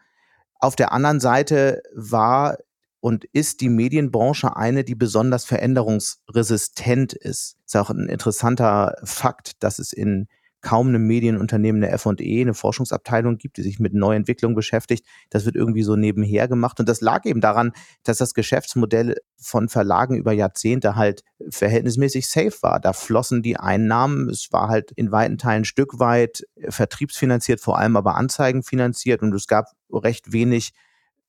Auf 0.61 0.77
der 0.77 0.93
anderen 0.93 1.21
Seite 1.21 1.83
war 1.95 2.59
und 3.01 3.25
ist 3.25 3.61
die 3.61 3.69
Medienbranche 3.69 4.57
eine, 4.57 4.85
die 4.85 4.95
besonders 4.95 5.45
veränderungsresistent 5.45 7.15
ist. 7.15 7.57
Ist 7.65 7.77
auch 7.77 7.91
ein 7.91 8.09
interessanter 8.09 8.97
Fakt, 9.05 9.63
dass 9.63 9.79
es 9.79 9.93
in 9.93 10.29
kaum 10.61 10.89
einem 10.89 11.07
Medienunternehmen 11.07 11.83
eine 11.83 11.93
F&E, 11.93 12.41
eine 12.41 12.55
Forschungsabteilung 12.55 13.39
gibt, 13.39 13.57
die 13.57 13.63
sich 13.63 13.79
mit 13.79 13.95
Neuentwicklung 13.95 14.55
beschäftigt. 14.55 15.07
Das 15.31 15.45
wird 15.45 15.57
irgendwie 15.57 15.83
so 15.83 15.97
nebenher 15.97 16.49
gemacht. 16.49 16.81
Und 16.81 16.89
das 16.89 17.01
lag 17.01 17.25
eben 17.25 17.41
daran, 17.41 17.73
dass 18.03 18.19
das 18.19 18.35
Geschäftsmodell 18.35 19.17
von 19.41 19.69
Verlagen 19.69 20.17
über 20.17 20.33
Jahrzehnte 20.33 20.97
halt 20.97 21.23
verhältnismäßig 21.49 22.29
safe 22.29 22.57
war. 22.63 22.81
Da 22.81 22.93
flossen 22.93 23.43
die 23.43 23.57
Einnahmen. 23.57 24.29
Es 24.29 24.49
war 24.53 24.69
halt 24.69 24.91
in 24.93 25.13
weiten 25.13 25.39
Teilen 25.39 25.65
Stück 25.65 25.99
weit 25.99 26.43
vertriebsfinanziert, 26.69 27.61
vor 27.61 27.79
allem 27.79 27.97
aber 27.97 28.17
anzeigenfinanziert. 28.17 29.23
Und 29.23 29.35
es 29.35 29.47
gab 29.47 29.67
recht 29.93 30.33
wenig 30.33 30.73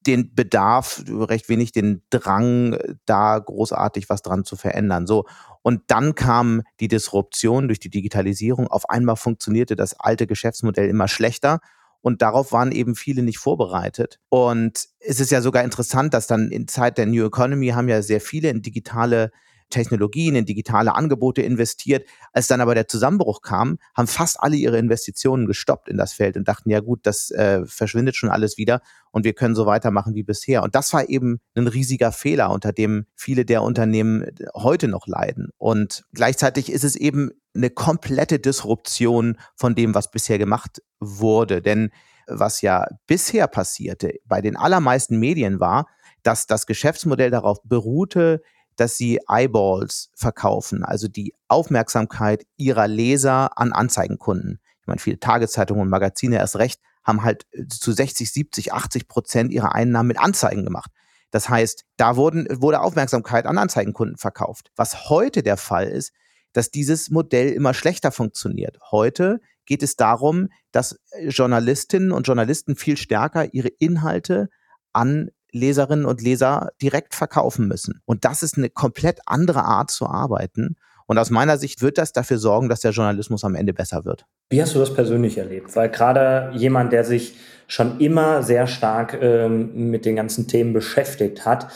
den 0.07 0.33
Bedarf, 0.33 1.03
recht 1.07 1.49
wenig 1.49 1.71
den 1.71 2.03
Drang, 2.09 2.77
da 3.05 3.37
großartig 3.37 4.09
was 4.09 4.21
dran 4.21 4.45
zu 4.45 4.55
verändern. 4.55 5.07
So. 5.07 5.25
Und 5.61 5.81
dann 5.87 6.15
kam 6.15 6.61
die 6.79 6.87
Disruption 6.87 7.67
durch 7.67 7.79
die 7.79 7.89
Digitalisierung. 7.89 8.67
Auf 8.67 8.89
einmal 8.89 9.17
funktionierte 9.17 9.75
das 9.75 9.99
alte 9.99 10.25
Geschäftsmodell 10.25 10.89
immer 10.89 11.07
schlechter. 11.07 11.59
Und 12.01 12.21
darauf 12.21 12.53
waren 12.53 12.71
eben 12.71 12.95
viele 12.95 13.23
nicht 13.23 13.39
vorbereitet. 13.39 14.19
Und 14.29 14.87
es 14.99 15.19
ist 15.19 15.31
ja 15.31 15.41
sogar 15.41 15.63
interessant, 15.65 16.13
dass 16.13 16.27
dann 16.27 16.49
in 16.49 16.67
Zeit 16.67 16.97
der 16.97 17.05
New 17.05 17.25
Economy 17.25 17.69
haben 17.69 17.89
ja 17.89 18.01
sehr 18.01 18.21
viele 18.21 18.49
in 18.49 18.61
digitale 18.61 19.31
Technologien, 19.69 20.35
in 20.35 20.45
digitale 20.45 20.95
Angebote 20.95 21.41
investiert. 21.41 22.07
Als 22.33 22.47
dann 22.47 22.61
aber 22.61 22.75
der 22.75 22.87
Zusammenbruch 22.87 23.41
kam, 23.41 23.77
haben 23.95 24.07
fast 24.07 24.39
alle 24.39 24.55
ihre 24.55 24.77
Investitionen 24.77 25.45
gestoppt 25.45 25.89
in 25.89 25.97
das 25.97 26.13
Feld 26.13 26.37
und 26.37 26.47
dachten, 26.47 26.69
ja 26.69 26.79
gut, 26.79 27.01
das 27.03 27.31
äh, 27.31 27.65
verschwindet 27.65 28.15
schon 28.15 28.29
alles 28.29 28.57
wieder 28.57 28.81
und 29.11 29.25
wir 29.25 29.33
können 29.33 29.55
so 29.55 29.65
weitermachen 29.65 30.15
wie 30.15 30.23
bisher. 30.23 30.63
Und 30.63 30.75
das 30.75 30.93
war 30.93 31.09
eben 31.09 31.39
ein 31.55 31.67
riesiger 31.67 32.11
Fehler, 32.11 32.51
unter 32.51 32.71
dem 32.71 33.05
viele 33.15 33.45
der 33.45 33.63
Unternehmen 33.63 34.25
heute 34.53 34.87
noch 34.87 35.07
leiden. 35.07 35.49
Und 35.57 36.03
gleichzeitig 36.13 36.71
ist 36.71 36.83
es 36.83 36.95
eben 36.95 37.31
eine 37.55 37.69
komplette 37.69 38.39
Disruption 38.39 39.37
von 39.55 39.75
dem, 39.75 39.95
was 39.95 40.11
bisher 40.11 40.37
gemacht 40.37 40.81
wurde. 40.99 41.61
Denn 41.61 41.89
was 42.27 42.61
ja 42.61 42.85
bisher 43.07 43.47
passierte 43.47 44.19
bei 44.25 44.41
den 44.41 44.55
allermeisten 44.55 45.19
Medien 45.19 45.59
war, 45.59 45.87
dass 46.23 46.47
das 46.47 46.65
Geschäftsmodell 46.65 47.31
darauf 47.31 47.59
beruhte, 47.63 48.41
dass 48.79 48.95
sie 48.97 49.19
Eyeballs 49.27 50.09
verkaufen, 50.15 50.83
also 50.83 51.07
die 51.07 51.33
Aufmerksamkeit 51.47 52.45
ihrer 52.55 52.87
Leser 52.87 53.57
an 53.57 53.73
Anzeigenkunden. 53.73 54.59
Ich 54.81 54.87
meine, 54.87 54.99
viele 54.99 55.19
Tageszeitungen 55.19 55.83
und 55.83 55.89
Magazine 55.89 56.37
erst 56.37 56.55
recht 56.55 56.79
haben 57.03 57.23
halt 57.23 57.45
äh, 57.51 57.67
zu 57.67 57.91
60, 57.91 58.31
70, 58.31 58.73
80 58.73 59.07
Prozent 59.07 59.51
ihrer 59.51 59.75
Einnahmen 59.75 60.07
mit 60.07 60.19
Anzeigen 60.19 60.63
gemacht. 60.63 60.91
Das 61.31 61.49
heißt, 61.49 61.85
da 61.97 62.15
wurden, 62.15 62.47
wurde 62.49 62.81
Aufmerksamkeit 62.81 63.45
an 63.45 63.57
Anzeigenkunden 63.57 64.17
verkauft. 64.17 64.71
Was 64.75 65.09
heute 65.09 65.43
der 65.43 65.57
Fall 65.57 65.87
ist, 65.87 66.11
dass 66.53 66.71
dieses 66.71 67.09
Modell 67.09 67.49
immer 67.49 67.73
schlechter 67.73 68.11
funktioniert. 68.11 68.79
Heute 68.91 69.39
geht 69.65 69.83
es 69.83 69.95
darum, 69.95 70.49
dass 70.71 70.99
äh, 71.11 71.27
Journalistinnen 71.27 72.11
und 72.11 72.27
Journalisten 72.27 72.75
viel 72.75 72.97
stärker 72.97 73.53
ihre 73.53 73.67
Inhalte 73.67 74.49
an 74.93 75.29
Leserinnen 75.51 76.05
und 76.05 76.21
Leser 76.21 76.69
direkt 76.81 77.15
verkaufen 77.15 77.67
müssen. 77.67 78.01
Und 78.05 78.25
das 78.25 78.43
ist 78.43 78.57
eine 78.57 78.69
komplett 78.69 79.19
andere 79.25 79.63
Art 79.63 79.91
zu 79.91 80.07
arbeiten. 80.07 80.75
Und 81.09 81.17
aus 81.17 81.31
meiner 81.31 81.57
Sicht 81.57 81.81
wird 81.81 81.97
das 81.97 82.13
dafür 82.13 82.37
sorgen, 82.37 82.69
dass 82.69 82.81
der 82.81 82.91
Journalismus 82.91 83.43
am 83.43 83.55
Ende 83.55 83.73
besser 83.73 84.05
wird. 84.05 84.25
Wie 84.51 84.61
hast 84.61 84.75
du 84.75 84.79
das 84.79 84.93
persönlich 84.93 85.39
erlebt? 85.39 85.75
Weil 85.75 85.89
gerade 85.89 86.51
jemand, 86.55 86.93
der 86.93 87.03
sich 87.03 87.35
schon 87.67 87.99
immer 87.99 88.43
sehr 88.43 88.67
stark 88.67 89.17
ähm, 89.19 89.89
mit 89.89 90.05
den 90.05 90.15
ganzen 90.15 90.47
Themen 90.47 90.71
beschäftigt 90.71 91.45
hat, 91.45 91.67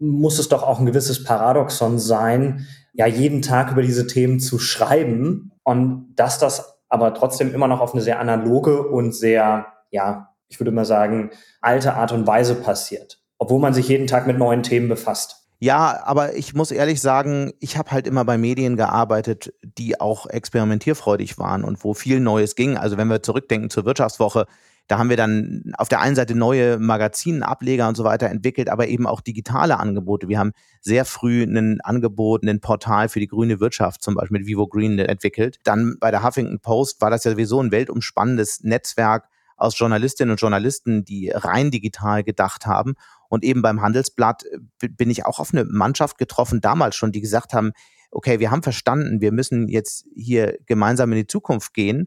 muss 0.00 0.40
es 0.40 0.48
doch 0.48 0.64
auch 0.64 0.80
ein 0.80 0.86
gewisses 0.86 1.22
Paradoxon 1.22 2.00
sein, 2.00 2.66
ja, 2.92 3.06
jeden 3.06 3.42
Tag 3.42 3.70
über 3.70 3.82
diese 3.82 4.08
Themen 4.08 4.40
zu 4.40 4.58
schreiben 4.58 5.52
und 5.62 6.12
dass 6.16 6.40
das 6.40 6.80
aber 6.88 7.14
trotzdem 7.14 7.54
immer 7.54 7.68
noch 7.68 7.80
auf 7.80 7.94
eine 7.94 8.02
sehr 8.02 8.18
analoge 8.18 8.82
und 8.82 9.12
sehr, 9.12 9.66
ja, 9.90 10.34
ich 10.48 10.58
würde 10.58 10.72
mal 10.72 10.84
sagen, 10.84 11.30
alte 11.60 11.94
Art 11.94 12.10
und 12.10 12.26
Weise 12.26 12.56
passiert 12.56 13.19
obwohl 13.40 13.58
man 13.58 13.74
sich 13.74 13.88
jeden 13.88 14.06
Tag 14.06 14.26
mit 14.26 14.38
neuen 14.38 14.62
Themen 14.62 14.88
befasst. 14.88 15.48
Ja, 15.58 16.02
aber 16.04 16.36
ich 16.36 16.54
muss 16.54 16.70
ehrlich 16.70 17.00
sagen, 17.00 17.52
ich 17.58 17.76
habe 17.76 17.90
halt 17.90 18.06
immer 18.06 18.24
bei 18.24 18.38
Medien 18.38 18.76
gearbeitet, 18.76 19.52
die 19.62 20.00
auch 20.00 20.26
experimentierfreudig 20.26 21.38
waren 21.38 21.64
und 21.64 21.82
wo 21.82 21.94
viel 21.94 22.20
Neues 22.20 22.54
ging. 22.54 22.76
Also 22.76 22.96
wenn 22.96 23.08
wir 23.08 23.22
zurückdenken 23.22 23.70
zur 23.70 23.84
Wirtschaftswoche, 23.84 24.46
da 24.88 24.98
haben 24.98 25.08
wir 25.08 25.16
dann 25.16 25.72
auf 25.78 25.88
der 25.88 26.00
einen 26.00 26.16
Seite 26.16 26.34
neue 26.34 26.78
Magazinableger 26.78 27.88
und 27.88 27.96
so 27.96 28.04
weiter 28.04 28.28
entwickelt, 28.28 28.68
aber 28.68 28.88
eben 28.88 29.06
auch 29.06 29.20
digitale 29.20 29.78
Angebote. 29.78 30.28
Wir 30.28 30.38
haben 30.38 30.52
sehr 30.80 31.04
früh 31.04 31.42
ein 31.42 31.80
Angebot, 31.80 32.42
ein 32.42 32.60
Portal 32.60 33.08
für 33.08 33.20
die 33.20 33.28
grüne 33.28 33.60
Wirtschaft 33.60 34.02
zum 34.02 34.16
Beispiel 34.16 34.38
mit 34.38 34.46
Vivo 34.46 34.66
Green 34.66 34.98
entwickelt. 34.98 35.60
Dann 35.64 35.96
bei 35.98 36.10
der 36.10 36.24
Huffington 36.24 36.60
Post 36.60 37.00
war 37.00 37.10
das 37.10 37.24
ja 37.24 37.30
sowieso 37.30 37.62
ein 37.62 37.70
weltumspannendes 37.70 38.64
Netzwerk 38.64 39.28
aus 39.60 39.78
Journalistinnen 39.78 40.32
und 40.32 40.40
Journalisten, 40.40 41.04
die 41.04 41.30
rein 41.30 41.70
digital 41.70 42.24
gedacht 42.24 42.66
haben. 42.66 42.94
Und 43.30 43.44
eben 43.44 43.62
beim 43.62 43.80
Handelsblatt 43.80 44.44
äh, 44.82 44.88
bin 44.88 45.08
ich 45.08 45.24
auch 45.24 45.38
auf 45.38 45.54
eine 45.54 45.64
Mannschaft 45.64 46.18
getroffen, 46.18 46.60
damals 46.60 46.96
schon, 46.96 47.12
die 47.12 47.22
gesagt 47.22 47.54
haben, 47.54 47.72
okay, 48.10 48.40
wir 48.40 48.50
haben 48.50 48.62
verstanden, 48.62 49.20
wir 49.20 49.32
müssen 49.32 49.68
jetzt 49.68 50.04
hier 50.14 50.58
gemeinsam 50.66 51.12
in 51.12 51.18
die 51.18 51.26
Zukunft 51.26 51.72
gehen. 51.72 52.06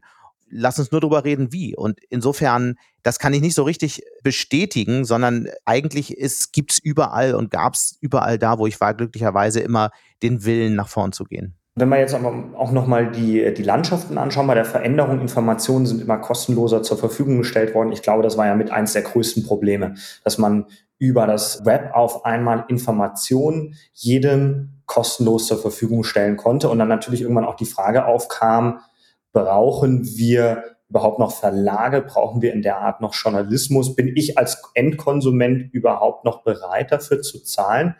Lass 0.50 0.78
uns 0.78 0.92
nur 0.92 1.00
darüber 1.00 1.24
reden, 1.24 1.50
wie. 1.50 1.74
Und 1.74 1.98
insofern, 2.10 2.74
das 3.02 3.18
kann 3.18 3.32
ich 3.32 3.40
nicht 3.40 3.54
so 3.54 3.62
richtig 3.62 4.02
bestätigen, 4.22 5.06
sondern 5.06 5.48
eigentlich 5.64 6.14
gibt 6.52 6.72
es 6.72 6.78
überall 6.78 7.34
und 7.34 7.50
gab 7.50 7.74
es 7.74 7.96
überall 8.02 8.38
da, 8.38 8.58
wo 8.58 8.66
ich 8.66 8.80
war, 8.80 8.94
glücklicherweise 8.94 9.60
immer 9.60 9.90
den 10.22 10.44
Willen, 10.44 10.74
nach 10.74 10.88
vorn 10.88 11.12
zu 11.12 11.24
gehen. 11.24 11.56
Wenn 11.76 11.88
wir 11.88 11.98
jetzt 11.98 12.14
auch 12.14 12.70
nochmal 12.70 13.10
die, 13.10 13.52
die 13.52 13.64
Landschaften 13.64 14.16
anschauen, 14.16 14.46
bei 14.46 14.54
der 14.54 14.64
Veränderung, 14.64 15.20
Informationen 15.20 15.86
sind 15.86 16.02
immer 16.02 16.18
kostenloser 16.18 16.84
zur 16.84 16.98
Verfügung 16.98 17.38
gestellt 17.38 17.74
worden. 17.74 17.90
Ich 17.90 18.02
glaube, 18.02 18.22
das 18.22 18.36
war 18.36 18.46
ja 18.46 18.54
mit 18.54 18.70
eins 18.70 18.92
der 18.92 19.02
größten 19.02 19.42
Probleme, 19.42 19.94
dass 20.22 20.38
man 20.38 20.66
über 20.98 21.26
das 21.26 21.64
Web 21.64 21.90
auf 21.94 22.24
einmal 22.24 22.64
Informationen 22.68 23.76
jedem 23.92 24.82
kostenlos 24.86 25.46
zur 25.46 25.58
Verfügung 25.58 26.04
stellen 26.04 26.36
konnte 26.36 26.68
und 26.68 26.78
dann 26.78 26.88
natürlich 26.88 27.22
irgendwann 27.22 27.44
auch 27.44 27.56
die 27.56 27.64
Frage 27.64 28.06
aufkam, 28.06 28.80
brauchen 29.32 30.04
wir 30.16 30.62
überhaupt 30.88 31.18
noch 31.18 31.34
Verlage? 31.34 32.02
Brauchen 32.02 32.42
wir 32.42 32.52
in 32.52 32.62
der 32.62 32.78
Art 32.78 33.00
noch 33.00 33.14
Journalismus? 33.14 33.96
Bin 33.96 34.16
ich 34.16 34.38
als 34.38 34.62
Endkonsument 34.74 35.72
überhaupt 35.72 36.24
noch 36.24 36.42
bereit 36.42 36.92
dafür 36.92 37.20
zu 37.22 37.42
zahlen? 37.42 37.96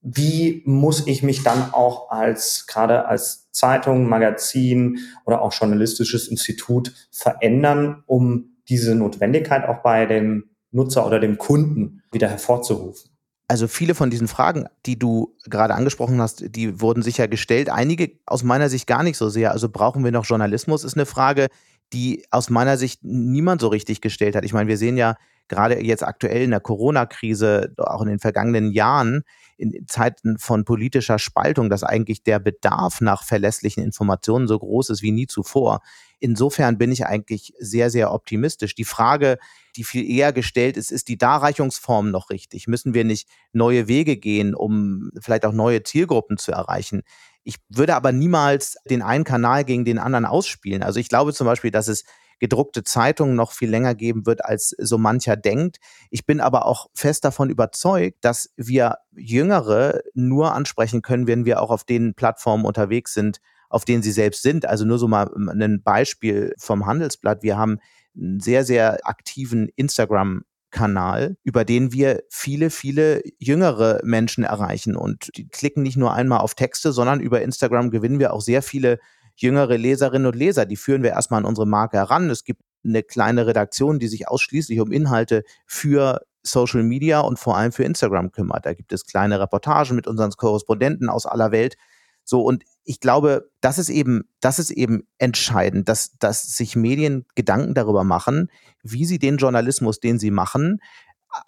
Wie 0.00 0.62
muss 0.66 1.06
ich 1.06 1.22
mich 1.22 1.44
dann 1.44 1.72
auch 1.72 2.10
als, 2.10 2.66
gerade 2.66 3.06
als 3.06 3.50
Zeitung, 3.52 4.08
Magazin 4.08 4.98
oder 5.24 5.42
auch 5.42 5.52
journalistisches 5.52 6.26
Institut 6.26 6.92
verändern, 7.12 8.02
um 8.06 8.56
diese 8.68 8.96
Notwendigkeit 8.96 9.68
auch 9.68 9.82
bei 9.82 10.06
dem 10.06 10.50
Nutzer 10.72 11.06
oder 11.06 11.20
dem 11.20 11.38
Kunden 11.38 12.02
wieder 12.10 12.28
hervorzurufen? 12.28 13.10
Also 13.48 13.68
viele 13.68 13.94
von 13.94 14.08
diesen 14.10 14.28
Fragen, 14.28 14.66
die 14.86 14.98
du 14.98 15.36
gerade 15.44 15.74
angesprochen 15.74 16.20
hast, 16.20 16.56
die 16.56 16.80
wurden 16.80 17.02
sicher 17.02 17.28
gestellt. 17.28 17.68
Einige 17.68 18.12
aus 18.24 18.42
meiner 18.42 18.68
Sicht 18.68 18.86
gar 18.86 19.02
nicht 19.02 19.18
so 19.18 19.28
sehr. 19.28 19.52
Also 19.52 19.68
brauchen 19.68 20.04
wir 20.04 20.10
noch 20.10 20.24
Journalismus, 20.24 20.84
ist 20.84 20.94
eine 20.94 21.06
Frage, 21.06 21.48
die 21.92 22.24
aus 22.30 22.48
meiner 22.48 22.78
Sicht 22.78 23.04
niemand 23.04 23.60
so 23.60 23.68
richtig 23.68 24.00
gestellt 24.00 24.36
hat. 24.36 24.44
Ich 24.44 24.54
meine, 24.54 24.68
wir 24.68 24.78
sehen 24.78 24.96
ja 24.96 25.16
gerade 25.48 25.82
jetzt 25.82 26.02
aktuell 26.02 26.42
in 26.42 26.50
der 26.50 26.60
Corona-Krise, 26.60 27.74
auch 27.76 28.02
in 28.02 28.08
den 28.08 28.18
vergangenen 28.18 28.70
Jahren, 28.72 29.22
in 29.56 29.86
Zeiten 29.86 30.38
von 30.38 30.64
politischer 30.64 31.18
Spaltung, 31.18 31.70
dass 31.70 31.84
eigentlich 31.84 32.22
der 32.22 32.38
Bedarf 32.38 33.00
nach 33.00 33.22
verlässlichen 33.22 33.84
Informationen 33.84 34.48
so 34.48 34.58
groß 34.58 34.90
ist 34.90 35.02
wie 35.02 35.12
nie 35.12 35.26
zuvor. 35.26 35.80
Insofern 36.18 36.78
bin 36.78 36.92
ich 36.92 37.04
eigentlich 37.04 37.52
sehr, 37.58 37.90
sehr 37.90 38.12
optimistisch. 38.12 38.74
Die 38.74 38.84
Frage, 38.84 39.38
die 39.76 39.84
viel 39.84 40.08
eher 40.08 40.32
gestellt 40.32 40.76
ist, 40.76 40.92
ist 40.92 41.08
die 41.08 41.18
Darreichungsform 41.18 42.10
noch 42.10 42.30
richtig? 42.30 42.68
Müssen 42.68 42.94
wir 42.94 43.04
nicht 43.04 43.28
neue 43.52 43.88
Wege 43.88 44.16
gehen, 44.16 44.54
um 44.54 45.10
vielleicht 45.20 45.44
auch 45.44 45.52
neue 45.52 45.82
Zielgruppen 45.82 46.38
zu 46.38 46.52
erreichen? 46.52 47.02
Ich 47.44 47.56
würde 47.68 47.96
aber 47.96 48.12
niemals 48.12 48.76
den 48.88 49.02
einen 49.02 49.24
Kanal 49.24 49.64
gegen 49.64 49.84
den 49.84 49.98
anderen 49.98 50.24
ausspielen. 50.24 50.82
Also 50.82 51.00
ich 51.00 51.08
glaube 51.08 51.32
zum 51.32 51.46
Beispiel, 51.46 51.72
dass 51.72 51.88
es 51.88 52.04
gedruckte 52.42 52.82
Zeitungen 52.82 53.36
noch 53.36 53.52
viel 53.52 53.70
länger 53.70 53.94
geben 53.94 54.26
wird, 54.26 54.44
als 54.44 54.74
so 54.76 54.98
mancher 54.98 55.36
denkt. 55.36 55.76
Ich 56.10 56.26
bin 56.26 56.40
aber 56.40 56.66
auch 56.66 56.88
fest 56.92 57.24
davon 57.24 57.50
überzeugt, 57.50 58.18
dass 58.24 58.52
wir 58.56 58.96
Jüngere 59.12 60.00
nur 60.12 60.52
ansprechen 60.52 61.02
können, 61.02 61.28
wenn 61.28 61.44
wir 61.44 61.62
auch 61.62 61.70
auf 61.70 61.84
den 61.84 62.14
Plattformen 62.14 62.64
unterwegs 62.64 63.14
sind, 63.14 63.38
auf 63.70 63.84
denen 63.84 64.02
sie 64.02 64.10
selbst 64.10 64.42
sind. 64.42 64.66
Also 64.66 64.84
nur 64.84 64.98
so 64.98 65.06
mal 65.06 65.30
ein 65.36 65.84
Beispiel 65.84 66.52
vom 66.58 66.84
Handelsblatt. 66.84 67.44
Wir 67.44 67.56
haben 67.56 67.78
einen 68.16 68.40
sehr, 68.40 68.64
sehr 68.64 68.98
aktiven 69.04 69.68
Instagram 69.76 70.42
Kanal, 70.72 71.36
über 71.44 71.64
den 71.64 71.92
wir 71.92 72.24
viele, 72.28 72.70
viele 72.70 73.22
jüngere 73.38 74.00
Menschen 74.02 74.42
erreichen. 74.42 74.96
Und 74.96 75.30
die 75.36 75.46
klicken 75.46 75.84
nicht 75.84 75.96
nur 75.96 76.12
einmal 76.12 76.40
auf 76.40 76.56
Texte, 76.56 76.90
sondern 76.90 77.20
über 77.20 77.40
Instagram 77.40 77.92
gewinnen 77.92 78.18
wir 78.18 78.32
auch 78.32 78.40
sehr 78.40 78.62
viele 78.62 78.98
jüngere 79.36 79.76
Leserinnen 79.76 80.26
und 80.26 80.36
Leser. 80.36 80.66
Die 80.66 80.76
führen 80.76 81.02
wir 81.02 81.10
erstmal 81.10 81.38
an 81.38 81.46
unsere 81.46 81.66
Marke 81.66 81.96
heran. 81.96 82.30
Es 82.30 82.44
gibt 82.44 82.62
eine 82.84 83.02
kleine 83.02 83.46
Redaktion, 83.46 83.98
die 83.98 84.08
sich 84.08 84.28
ausschließlich 84.28 84.80
um 84.80 84.92
Inhalte 84.92 85.44
für 85.66 86.20
Social 86.42 86.82
Media 86.82 87.20
und 87.20 87.38
vor 87.38 87.56
allem 87.56 87.72
für 87.72 87.84
Instagram 87.84 88.32
kümmert. 88.32 88.66
Da 88.66 88.74
gibt 88.74 88.92
es 88.92 89.06
kleine 89.06 89.38
Reportagen 89.38 89.94
mit 89.94 90.06
unseren 90.06 90.30
Korrespondenten 90.32 91.08
aus 91.08 91.26
aller 91.26 91.52
Welt. 91.52 91.76
So, 92.24 92.42
und 92.42 92.64
ich 92.84 93.00
glaube, 93.00 93.50
das 93.60 93.78
ist 93.78 93.88
eben, 93.88 94.28
das 94.40 94.58
ist 94.58 94.70
eben 94.70 95.06
entscheidend, 95.18 95.88
dass, 95.88 96.16
dass 96.18 96.42
sich 96.56 96.76
Medien 96.76 97.26
Gedanken 97.34 97.74
darüber 97.74 98.04
machen, 98.04 98.48
wie 98.82 99.04
sie 99.04 99.18
den 99.18 99.38
Journalismus, 99.38 100.00
den 100.00 100.18
sie 100.18 100.30
machen, 100.30 100.80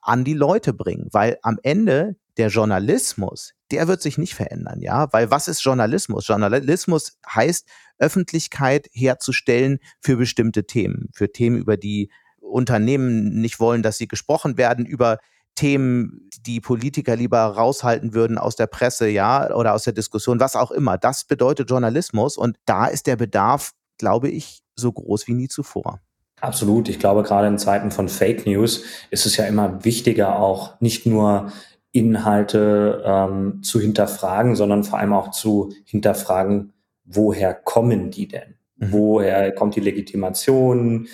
an 0.02 0.24
die 0.24 0.34
Leute 0.34 0.72
bringen. 0.72 1.08
Weil 1.12 1.38
am 1.42 1.58
Ende 1.62 2.16
der 2.36 2.48
Journalismus, 2.48 3.52
der 3.70 3.88
wird 3.88 4.02
sich 4.02 4.18
nicht 4.18 4.34
verändern, 4.34 4.80
ja. 4.80 5.12
Weil 5.12 5.30
was 5.30 5.48
ist 5.48 5.62
Journalismus? 5.62 6.26
Journalismus 6.26 7.18
heißt, 7.32 7.66
Öffentlichkeit 7.98 8.88
herzustellen 8.92 9.78
für 10.00 10.16
bestimmte 10.16 10.66
Themen, 10.66 11.10
für 11.14 11.30
Themen, 11.30 11.56
über 11.56 11.76
die 11.76 12.10
Unternehmen 12.40 13.40
nicht 13.40 13.60
wollen, 13.60 13.82
dass 13.82 13.98
sie 13.98 14.08
gesprochen 14.08 14.56
werden, 14.56 14.86
über 14.86 15.18
Themen, 15.54 16.28
die 16.40 16.60
Politiker 16.60 17.14
lieber 17.14 17.38
raushalten 17.38 18.12
würden 18.12 18.38
aus 18.38 18.56
der 18.56 18.66
Presse, 18.66 19.08
ja, 19.08 19.54
oder 19.54 19.74
aus 19.74 19.84
der 19.84 19.92
Diskussion, 19.92 20.40
was 20.40 20.56
auch 20.56 20.72
immer. 20.72 20.98
Das 20.98 21.24
bedeutet 21.24 21.70
Journalismus 21.70 22.36
und 22.36 22.56
da 22.64 22.86
ist 22.86 23.06
der 23.06 23.16
Bedarf, 23.16 23.72
glaube 23.98 24.28
ich, 24.28 24.60
so 24.74 24.92
groß 24.92 25.28
wie 25.28 25.34
nie 25.34 25.48
zuvor. 25.48 26.00
Absolut. 26.40 26.88
Ich 26.88 26.98
glaube, 26.98 27.22
gerade 27.22 27.46
in 27.46 27.58
Zeiten 27.58 27.90
von 27.90 28.08
Fake 28.08 28.46
News 28.46 28.82
ist 29.10 29.24
es 29.24 29.36
ja 29.36 29.46
immer 29.46 29.84
wichtiger, 29.84 30.38
auch 30.38 30.78
nicht 30.80 31.06
nur 31.06 31.52
Inhalte 31.94 33.04
ähm, 33.06 33.62
zu 33.62 33.80
hinterfragen, 33.80 34.56
sondern 34.56 34.82
vor 34.82 34.98
allem 34.98 35.12
auch 35.12 35.30
zu 35.30 35.72
hinterfragen, 35.84 36.72
woher 37.04 37.54
kommen 37.54 38.10
die 38.10 38.26
denn? 38.26 38.56
Mhm. 38.76 38.92
Woher 38.92 39.52
kommt 39.52 39.76
die 39.76 39.80
Legitimation, 39.80 41.06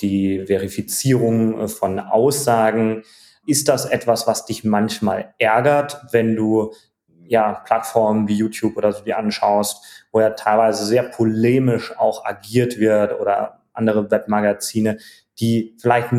die 0.00 0.46
Verifizierung 0.46 1.60
äh, 1.60 1.68
von 1.68 1.98
Aussagen? 1.98 3.02
Ist 3.46 3.68
das 3.68 3.84
etwas, 3.84 4.28
was 4.28 4.44
dich 4.44 4.62
manchmal 4.62 5.34
ärgert, 5.38 6.00
wenn 6.12 6.36
du 6.36 6.72
ja 7.26 7.54
Plattformen 7.66 8.28
wie 8.28 8.36
YouTube 8.36 8.76
oder 8.76 8.92
so 8.92 9.02
dir 9.02 9.18
anschaust, 9.18 10.06
wo 10.12 10.20
ja 10.20 10.30
teilweise 10.30 10.86
sehr 10.86 11.02
polemisch 11.02 11.98
auch 11.98 12.24
agiert 12.24 12.78
wird 12.78 13.18
oder 13.18 13.64
andere 13.72 14.08
Webmagazine, 14.08 14.98
die 15.40 15.76
vielleicht 15.80 16.10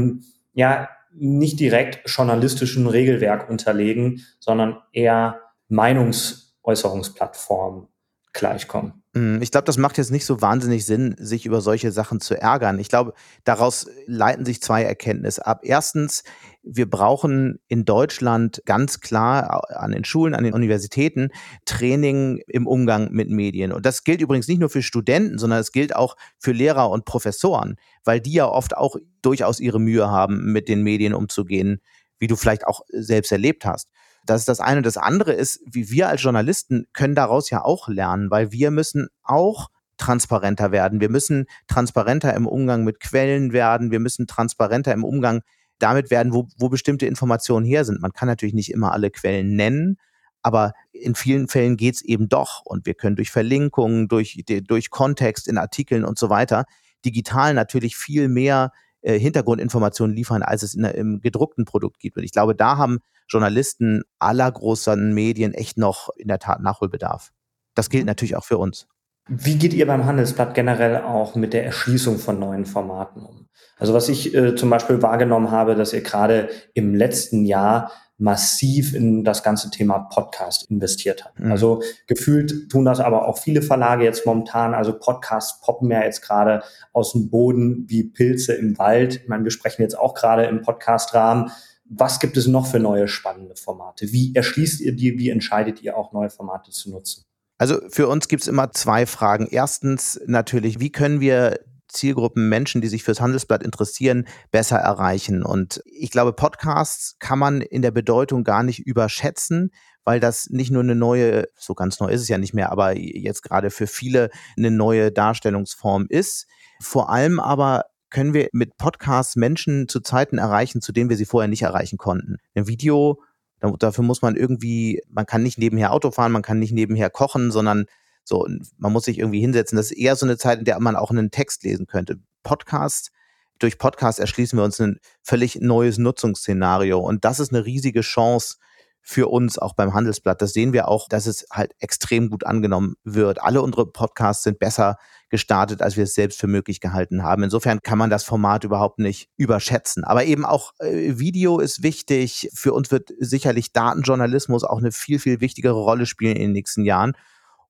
ja 0.54 0.90
nicht 1.20 1.60
direkt 1.60 2.10
journalistischen 2.10 2.88
Regelwerk 2.88 3.50
unterlegen, 3.50 4.26
sondern 4.40 4.78
eher 4.94 5.42
Meinungsäußerungsplattformen 5.68 7.90
gleichkommen. 8.34 9.00
Hm, 9.16 9.42
ich 9.42 9.50
glaube, 9.50 9.66
das 9.66 9.78
macht 9.78 9.98
jetzt 9.98 10.12
nicht 10.12 10.26
so 10.26 10.40
wahnsinnig 10.40 10.86
Sinn, 10.86 11.16
sich 11.18 11.48
über 11.48 11.62
solche 11.62 11.92
Sachen 11.92 12.20
zu 12.20 12.40
ärgern. 12.40 12.78
Ich 12.78 12.90
glaube, 12.90 13.14
daraus 13.44 13.88
leiten 14.06 14.46
sich 14.46 14.62
zwei 14.62 14.84
Erkenntnisse 14.84 15.48
ab. 15.48 15.62
Erstens, 15.64 16.24
wir 16.62 16.88
brauchen 16.88 17.60
in 17.68 17.86
Deutschland 17.86 18.62
ganz 18.66 19.00
klar 19.00 19.64
an 19.76 19.92
den 19.92 20.06
Schulen, 20.06 20.36
an 20.36 20.44
den 20.44 20.54
Universitäten 20.54 21.30
Training 21.66 22.42
im 22.46 22.68
Umgang 22.68 23.12
mit 23.12 23.30
Medien. 23.30 23.72
Und 23.72 23.86
das 23.86 24.04
gilt 24.04 24.22
übrigens 24.22 24.48
nicht 24.48 24.60
nur 24.60 24.70
für 24.70 24.84
Studenten, 24.84 25.40
sondern 25.40 25.60
es 25.60 25.72
gilt 25.72 25.96
auch 25.96 26.16
für 26.38 26.52
Lehrer 26.52 26.92
und 26.92 27.06
Professoren, 27.06 27.78
weil 28.04 28.22
die 28.22 28.34
ja 28.34 28.48
oft 28.48 28.78
auch 28.78 28.96
durchaus 29.24 29.60
ihre 29.60 29.80
Mühe 29.80 30.12
haben, 30.12 30.52
mit 30.52 30.68
den 30.68 30.84
Medien 30.84 31.16
umzugehen, 31.16 31.82
wie 32.20 32.28
du 32.28 32.36
vielleicht 32.36 32.68
auch 32.68 32.82
selbst 32.90 33.32
erlebt 33.32 33.66
hast. 33.66 33.90
Das 34.26 34.42
ist 34.42 34.48
das 34.48 34.60
eine. 34.60 34.82
Das 34.82 34.98
andere 34.98 35.34
ist, 35.34 35.62
wie 35.66 35.90
wir 35.90 36.10
als 36.10 36.22
Journalisten 36.22 36.88
können 36.94 37.16
daraus 37.16 37.50
ja 37.50 37.64
auch 37.64 37.88
lernen, 37.88 38.30
weil 38.30 38.52
wir 38.52 38.72
müssen 38.72 39.08
auch 39.24 39.70
transparenter 39.98 40.72
werden. 40.72 41.02
Wir 41.02 41.10
müssen 41.10 41.46
transparenter 41.68 42.34
im 42.34 42.48
Umgang 42.48 42.84
mit 42.84 43.00
Quellen 43.00 43.52
werden. 43.52 43.92
Wir 43.92 44.00
müssen 44.00 44.28
transparenter 44.28 44.94
im 44.94 45.04
Umgang 45.04 45.42
damit 45.78 46.10
werden, 46.12 46.34
wo, 46.34 46.48
wo 46.58 46.70
bestimmte 46.70 47.06
Informationen 47.06 47.66
her 47.66 47.86
sind. 47.86 48.02
Man 48.02 48.14
kann 48.14 48.28
natürlich 48.28 48.54
nicht 48.54 48.72
immer 48.72 48.92
alle 48.92 49.12
Quellen 49.12 49.56
nennen, 49.56 49.98
aber 50.42 50.74
in 50.92 51.16
vielen 51.16 51.48
Fällen 51.48 51.78
geht 51.78 51.96
es 51.96 52.02
eben 52.02 52.30
doch. 52.30 52.62
Und 52.64 52.86
wir 52.86 52.94
können 52.94 53.16
durch 53.16 53.32
Verlinkungen, 53.32 54.08
durch, 54.08 54.44
durch 54.46 54.90
Kontext 54.90 55.48
in 55.48 55.58
Artikeln 55.58 56.06
und 56.06 56.18
so 56.18 56.30
weiter 56.30 56.66
digital 57.06 57.54
natürlich 57.54 57.96
viel 57.96 58.28
mehr 58.28 58.72
äh, 59.02 59.18
Hintergrundinformationen 59.20 60.16
liefern, 60.16 60.44
als 60.44 60.64
es 60.64 60.76
in, 60.76 60.84
im 60.84 61.22
gedruckten 61.22 61.66
Produkt 61.66 62.00
gibt. 62.00 62.18
Und 62.18 62.24
ich 62.24 62.32
glaube, 62.32 62.56
da 62.56 62.78
haben 62.78 63.00
Journalisten 63.30 64.04
aller 64.20 64.52
großen 64.52 65.14
Medien 65.14 65.54
echt 65.54 65.78
noch 65.78 66.10
in 66.18 66.28
der 66.28 66.40
Tat 66.40 66.62
Nachholbedarf. 66.62 67.32
Das 67.76 67.90
gilt 67.90 68.04
mhm. 68.04 68.08
natürlich 68.08 68.36
auch 68.36 68.44
für 68.44 68.58
uns. 68.58 68.88
Wie 69.28 69.58
geht 69.58 69.74
ihr 69.74 69.86
beim 69.86 70.06
Handelsblatt 70.06 70.56
generell 70.56 70.98
auch 70.98 71.36
mit 71.36 71.54
der 71.54 71.64
Erschließung 71.64 72.18
von 72.18 72.40
neuen 72.40 72.66
Formaten 72.66 73.24
um? 73.24 73.48
Also 73.78 73.94
was 73.94 74.10
ich 74.10 74.34
äh, 74.34 74.56
zum 74.56 74.72
Beispiel 74.72 75.02
wahrgenommen 75.04 75.52
habe, 75.52 75.76
dass 75.76 75.94
ihr 75.94 76.02
gerade 76.02 76.50
im 76.74 76.96
letzten 76.96 77.46
Jahr 77.46 77.92
massiv 78.18 78.94
in 78.94 79.24
das 79.24 79.44
ganze 79.44 79.70
Thema 79.72 80.00
Podcast 80.00 80.70
investiert 80.70 81.24
habt. 81.24 81.40
Mhm. 81.40 81.52
Also 81.52 81.82
gefühlt 82.06 82.70
tun 82.70 82.86
das 82.86 83.00
aber 83.00 83.28
auch 83.28 83.38
viele 83.38 83.62
Verlage 83.62 84.04
jetzt 84.04 84.26
momentan. 84.26 84.74
Also 84.74 84.98
Podcasts 84.98 85.62
poppen 85.62 85.90
ja 85.90 86.04
jetzt 86.04 86.22
gerade 86.22 86.62
aus 86.92 87.14
dem 87.14 87.30
Boden 87.30 87.86
wie 87.88 88.04
Pilze 88.04 88.54
im 88.54 88.78
Wald. 88.78 89.22
Ich 89.24 89.28
meine, 89.30 89.46
wir 89.46 89.52
sprechen 89.52 89.84
jetzt 89.84 89.98
auch 89.98 90.16
gerade 90.16 90.46
im 90.46 90.62
Podcast-Rahmen 90.62 91.52
was 91.90 92.20
gibt 92.20 92.38
es 92.38 92.48
noch 92.48 92.68
für 92.68 92.80
neue 92.80 93.08
spannende 93.08 93.56
Formate? 93.56 94.12
Wie 94.12 94.34
erschließt 94.36 94.80
ihr 94.82 94.96
die? 94.96 95.18
Wie 95.18 95.30
entscheidet 95.30 95.82
ihr 95.82 95.98
auch 95.98 96.14
neue 96.14 96.30
Formate 96.30 96.72
zu 96.72 96.92
nutzen? 96.92 97.26
Also 97.58 97.80
für 97.90 98.08
uns 98.08 98.28
gibt 98.28 98.44
es 98.44 98.48
immer 98.48 98.72
zwei 98.72 99.06
Fragen. 99.06 99.48
Erstens 99.50 100.22
natürlich, 100.26 100.80
wie 100.80 100.92
können 100.92 101.20
wir 101.20 101.60
Zielgruppen 101.88 102.48
Menschen, 102.48 102.82
die 102.82 102.88
sich 102.88 103.04
fürs 103.04 103.20
Handelsblatt 103.20 103.64
interessieren, 103.64 104.28
besser 104.52 104.78
erreichen? 104.78 105.44
Und 105.44 105.82
ich 105.86 106.12
glaube, 106.12 106.32
Podcasts 106.34 107.18
kann 107.20 107.40
man 107.40 107.62
in 107.62 107.82
der 107.82 107.92
Bedeutung 107.92 108.44
gar 108.44 108.64
nicht 108.64 108.80
überschätzen, 108.80 109.72
weil 110.06 110.20
das 110.20 110.50
nicht 110.52 110.72
nur 110.72 110.84
eine 110.84 110.96
neue, 110.96 111.48
so 111.58 111.74
ganz 111.74 112.00
neu 112.00 112.10
ist 112.10 112.22
es 112.22 112.30
ja 112.30 112.38
nicht 112.38 112.54
mehr, 112.54 112.72
aber 112.72 112.96
jetzt 112.96 113.42
gerade 113.42 113.72
für 113.72 113.88
viele 113.88 114.30
eine 114.56 114.72
neue 114.72 115.12
Darstellungsform 115.12 116.06
ist. 116.08 116.48
Vor 116.80 117.10
allem 117.10 117.40
aber 117.40 117.86
können 118.10 118.34
wir 118.34 118.50
mit 118.52 118.78
Podcasts 118.78 119.36
Menschen 119.36 119.88
zu 119.88 120.00
Zeiten 120.00 120.38
erreichen, 120.38 120.82
zu 120.82 120.92
denen 120.92 121.10
wir 121.10 121.18
sie 121.18 121.26
vorher 121.26 121.48
nicht 121.48 121.62
erreichen 121.62 121.98
konnten. 121.98 122.38
Ein 122.56 122.68
Video, 122.68 123.22
dafür 123.60 124.04
muss 124.04 124.22
man 124.22 124.36
irgendwie, 124.36 125.02
man 125.10 125.26
kann 125.26 125.44
nicht 125.44 125.58
nebenher 125.58 125.94
Auto 125.94 126.12
fahren, 126.12 126.32
man 126.32 126.42
kann 126.42 126.60
nicht 126.60 126.74
nebenher 126.74 127.10
kochen, 127.10 127.52
sondern 127.52 127.86
so, 128.24 128.48
man 128.78 128.94
muss 128.94 129.06
sich 129.06 129.20
irgendwie 129.20 129.42
hinsetzen. 129.42 129.76
Das 129.76 129.92
ist 129.92 129.98
eher 129.98 130.16
so 130.16 130.26
eine 130.26 130.38
Zeit, 130.38 130.60
in 130.60 130.66
der 130.66 130.80
man 130.80 130.96
auch 130.96 131.12
einen 131.12 131.32
Text 131.32 131.64
lesen 131.64 131.88
könnte. 131.88 132.20
Podcast, 132.44 133.12
durch 133.58 133.78
Podcast 133.78 134.20
erschließen 134.20 134.58
wir 134.58 134.64
uns 134.64 134.80
ein 134.80 135.00
völlig 135.22 135.60
neues 135.62 135.98
Nutzungsszenario 135.98 137.00
und 137.00 137.26
das 137.26 137.40
ist 137.40 137.54
eine 137.54 137.66
riesige 137.66 138.02
Chance 138.02 138.58
für 139.02 139.30
uns 139.30 139.58
auch 139.58 139.74
beim 139.74 139.94
Handelsblatt. 139.94 140.42
Das 140.42 140.54
sehen 140.54 140.74
wir 140.74 140.88
auch, 140.88 141.08
dass 141.08 141.26
es 141.26 141.46
halt 141.52 141.74
extrem 141.80 142.30
gut 142.30 142.46
angenommen 142.46 142.96
wird. 143.04 143.42
Alle 143.42 143.62
unsere 143.62 143.92
Podcasts 143.92 144.44
sind 144.44 144.60
besser 144.60 144.98
gestartet, 145.30 145.82
als 145.82 145.96
wir 145.96 146.04
es 146.04 146.16
selbst 146.16 146.40
für 146.40 146.48
möglich 146.48 146.80
gehalten 146.80 147.24
haben. 147.24 147.44
Insofern 147.44 147.82
kann 147.82 147.98
man 147.98 148.10
das 148.10 148.24
Format 148.24 148.64
überhaupt 148.64 149.00
nicht 149.00 149.30
überschätzen. 149.38 150.04
Aber 150.04 150.26
eben 150.26 150.46
auch 150.46 150.74
äh, 150.80 151.18
Video 151.18 151.60
ist 151.60 151.84
wichtig. 151.84 152.50
Für 152.54 152.74
uns 152.74 152.92
wird 152.92 153.12
sicherlich 153.20 153.72
Datenjournalismus 153.72 154.64
auch 154.64 154.80
eine 154.80 154.92
viel, 154.92 155.20
viel 155.20 155.40
wichtigere 155.42 155.74
Rolle 155.74 156.06
spielen 156.06 156.36
in 156.36 156.44
den 156.44 156.54
nächsten 156.54 156.84
Jahren. 156.84 157.14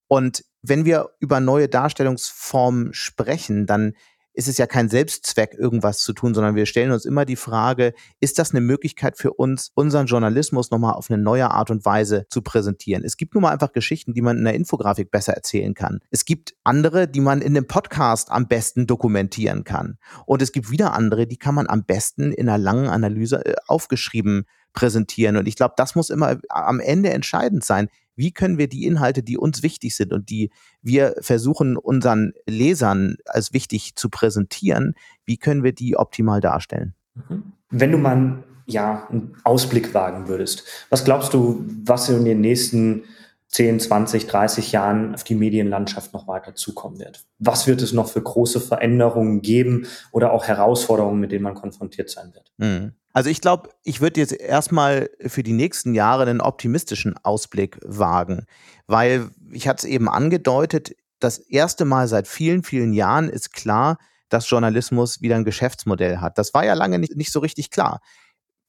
Und 0.07 0.43
wenn 0.61 0.85
wir 0.85 1.09
über 1.19 1.39
neue 1.39 1.69
Darstellungsformen 1.69 2.93
sprechen, 2.93 3.65
dann 3.65 3.93
ist 4.39 4.47
es 4.47 4.58
ja 4.58 4.67
kein 4.67 4.88
Selbstzweck, 4.88 5.54
irgendwas 5.54 5.99
zu 5.99 6.13
tun, 6.13 6.34
sondern 6.34 6.56
wir 6.56 6.65
stellen 6.65 6.91
uns 6.91 7.04
immer 7.04 7.25
die 7.25 7.36
Frage, 7.36 7.93
ist 8.21 8.39
das 8.39 8.52
eine 8.52 8.62
Möglichkeit 8.62 9.17
für 9.17 9.34
uns, 9.34 9.69
unseren 9.75 10.06
Journalismus 10.06 10.71
nochmal 10.71 10.93
auf 10.93 11.12
eine 11.12 11.21
neue 11.21 11.52
Art 11.52 11.69
und 11.71 11.84
Weise 11.84 12.25
zu 12.30 12.41
präsentieren? 12.41 13.04
Es 13.04 13.17
gibt 13.17 13.34
nun 13.34 13.43
mal 13.43 13.52
einfach 13.52 13.73
Geschichten, 13.73 14.13
die 14.13 14.21
man 14.21 14.38
in 14.38 14.45
der 14.45 14.54
Infografik 14.54 15.12
besser 15.12 15.34
erzählen 15.34 15.73
kann. 15.73 15.99
Es 16.10 16.23
gibt 16.23 16.56
andere, 16.63 17.10
die 17.10 17.19
man 17.19 17.41
in 17.41 17.58
einem 17.58 17.67
Podcast 17.67 18.32
am 18.32 18.47
besten 18.47 18.88
dokumentieren 18.88 19.65
kann. 19.65 19.97
Und 20.25 20.41
es 20.41 20.54
gibt 20.54 20.71
wieder 20.71 20.93
andere, 20.93 21.28
die 21.28 21.38
kann 21.38 21.54
man 21.54 21.67
am 21.67 21.84
besten 21.84 22.32
in 22.32 22.47
einer 22.47 22.58
langen 22.58 22.88
Analyse 22.88 23.45
äh, 23.45 23.56
aufgeschrieben 23.67 24.45
präsentieren. 24.71 25.36
Und 25.36 25.47
ich 25.47 25.58
glaube, 25.58 25.73
das 25.75 25.95
muss 25.95 26.10
immer 26.10 26.38
am 26.47 26.80
Ende 26.80 27.10
entscheidend 27.10 27.65
sein 27.65 27.89
wie 28.19 28.32
können 28.32 28.58
wir 28.58 28.67
die 28.67 28.86
Inhalte, 28.86 29.23
die 29.23 29.38
uns 29.38 29.63
wichtig 29.63 29.95
sind 29.95 30.12
und 30.12 30.29
die 30.29 30.51
wir 30.82 31.15
versuchen 31.21 31.77
unseren 31.77 32.34
Lesern 32.45 33.15
als 33.25 33.53
wichtig 33.53 33.95
zu 33.95 34.10
präsentieren, 34.10 34.93
wie 35.25 35.38
können 35.38 35.63
wir 35.63 35.71
die 35.71 35.95
optimal 35.95 36.41
darstellen? 36.41 36.93
Mhm. 37.15 37.53
Wenn 37.69 37.91
du 37.93 37.97
mal 37.97 38.43
ja, 38.65 39.08
einen 39.10 39.36
Ausblick 39.45 39.93
wagen 39.93 40.27
würdest, 40.27 40.65
was 40.89 41.05
glaubst 41.05 41.34
du, 41.34 41.65
was 41.86 42.10
in 42.10 42.25
den 42.25 42.41
nächsten 42.41 43.03
10, 43.49 43.79
20, 43.79 44.27
30 44.27 44.71
Jahren 44.71 45.13
auf 45.13 45.23
die 45.23 45.35
Medienlandschaft 45.35 46.13
noch 46.13 46.27
weiter 46.27 46.55
zukommen 46.55 46.99
wird? 46.99 47.25
Was 47.39 47.65
wird 47.65 47.81
es 47.81 47.93
noch 47.93 48.07
für 48.09 48.21
große 48.21 48.59
Veränderungen 48.62 49.41
geben 49.41 49.88
oder 50.12 50.31
auch 50.31 50.45
Herausforderungen, 50.45 51.19
mit 51.19 51.31
denen 51.31 51.43
man 51.43 51.55
konfrontiert 51.55 52.09
sein 52.09 52.33
wird? 52.33 52.51
Mhm. 52.57 52.93
Also 53.12 53.31
ich 53.31 53.41
glaube, 53.41 53.69
ich 53.83 54.01
würde 54.01 54.19
jetzt 54.19 54.33
erstmal 54.33 55.09
für 55.25 55.41
die 55.41 55.53
nächsten 55.53 55.95
Jahre 55.95 56.23
einen 56.23 56.41
optimistischen 56.41 57.17
Ausblick 57.23 57.79
wagen, 57.83 58.45
weil 58.85 59.29
ich 59.51 59.67
hatte 59.67 59.88
es 59.88 59.91
eben 59.91 60.07
angedeutet, 60.07 60.95
das 61.19 61.39
erste 61.39 61.85
Mal 61.85 62.07
seit 62.07 62.27
vielen, 62.27 62.63
vielen 62.63 62.93
Jahren 62.93 63.29
ist 63.29 63.51
klar, 63.51 63.97
dass 64.29 64.49
Journalismus 64.49 65.21
wieder 65.21 65.35
ein 65.35 65.43
Geschäftsmodell 65.43 66.17
hat. 66.17 66.38
Das 66.38 66.53
war 66.53 66.63
ja 66.63 66.75
lange 66.75 66.99
nicht, 66.99 67.15
nicht 67.15 67.31
so 67.31 67.39
richtig 67.39 67.71
klar. 67.71 67.99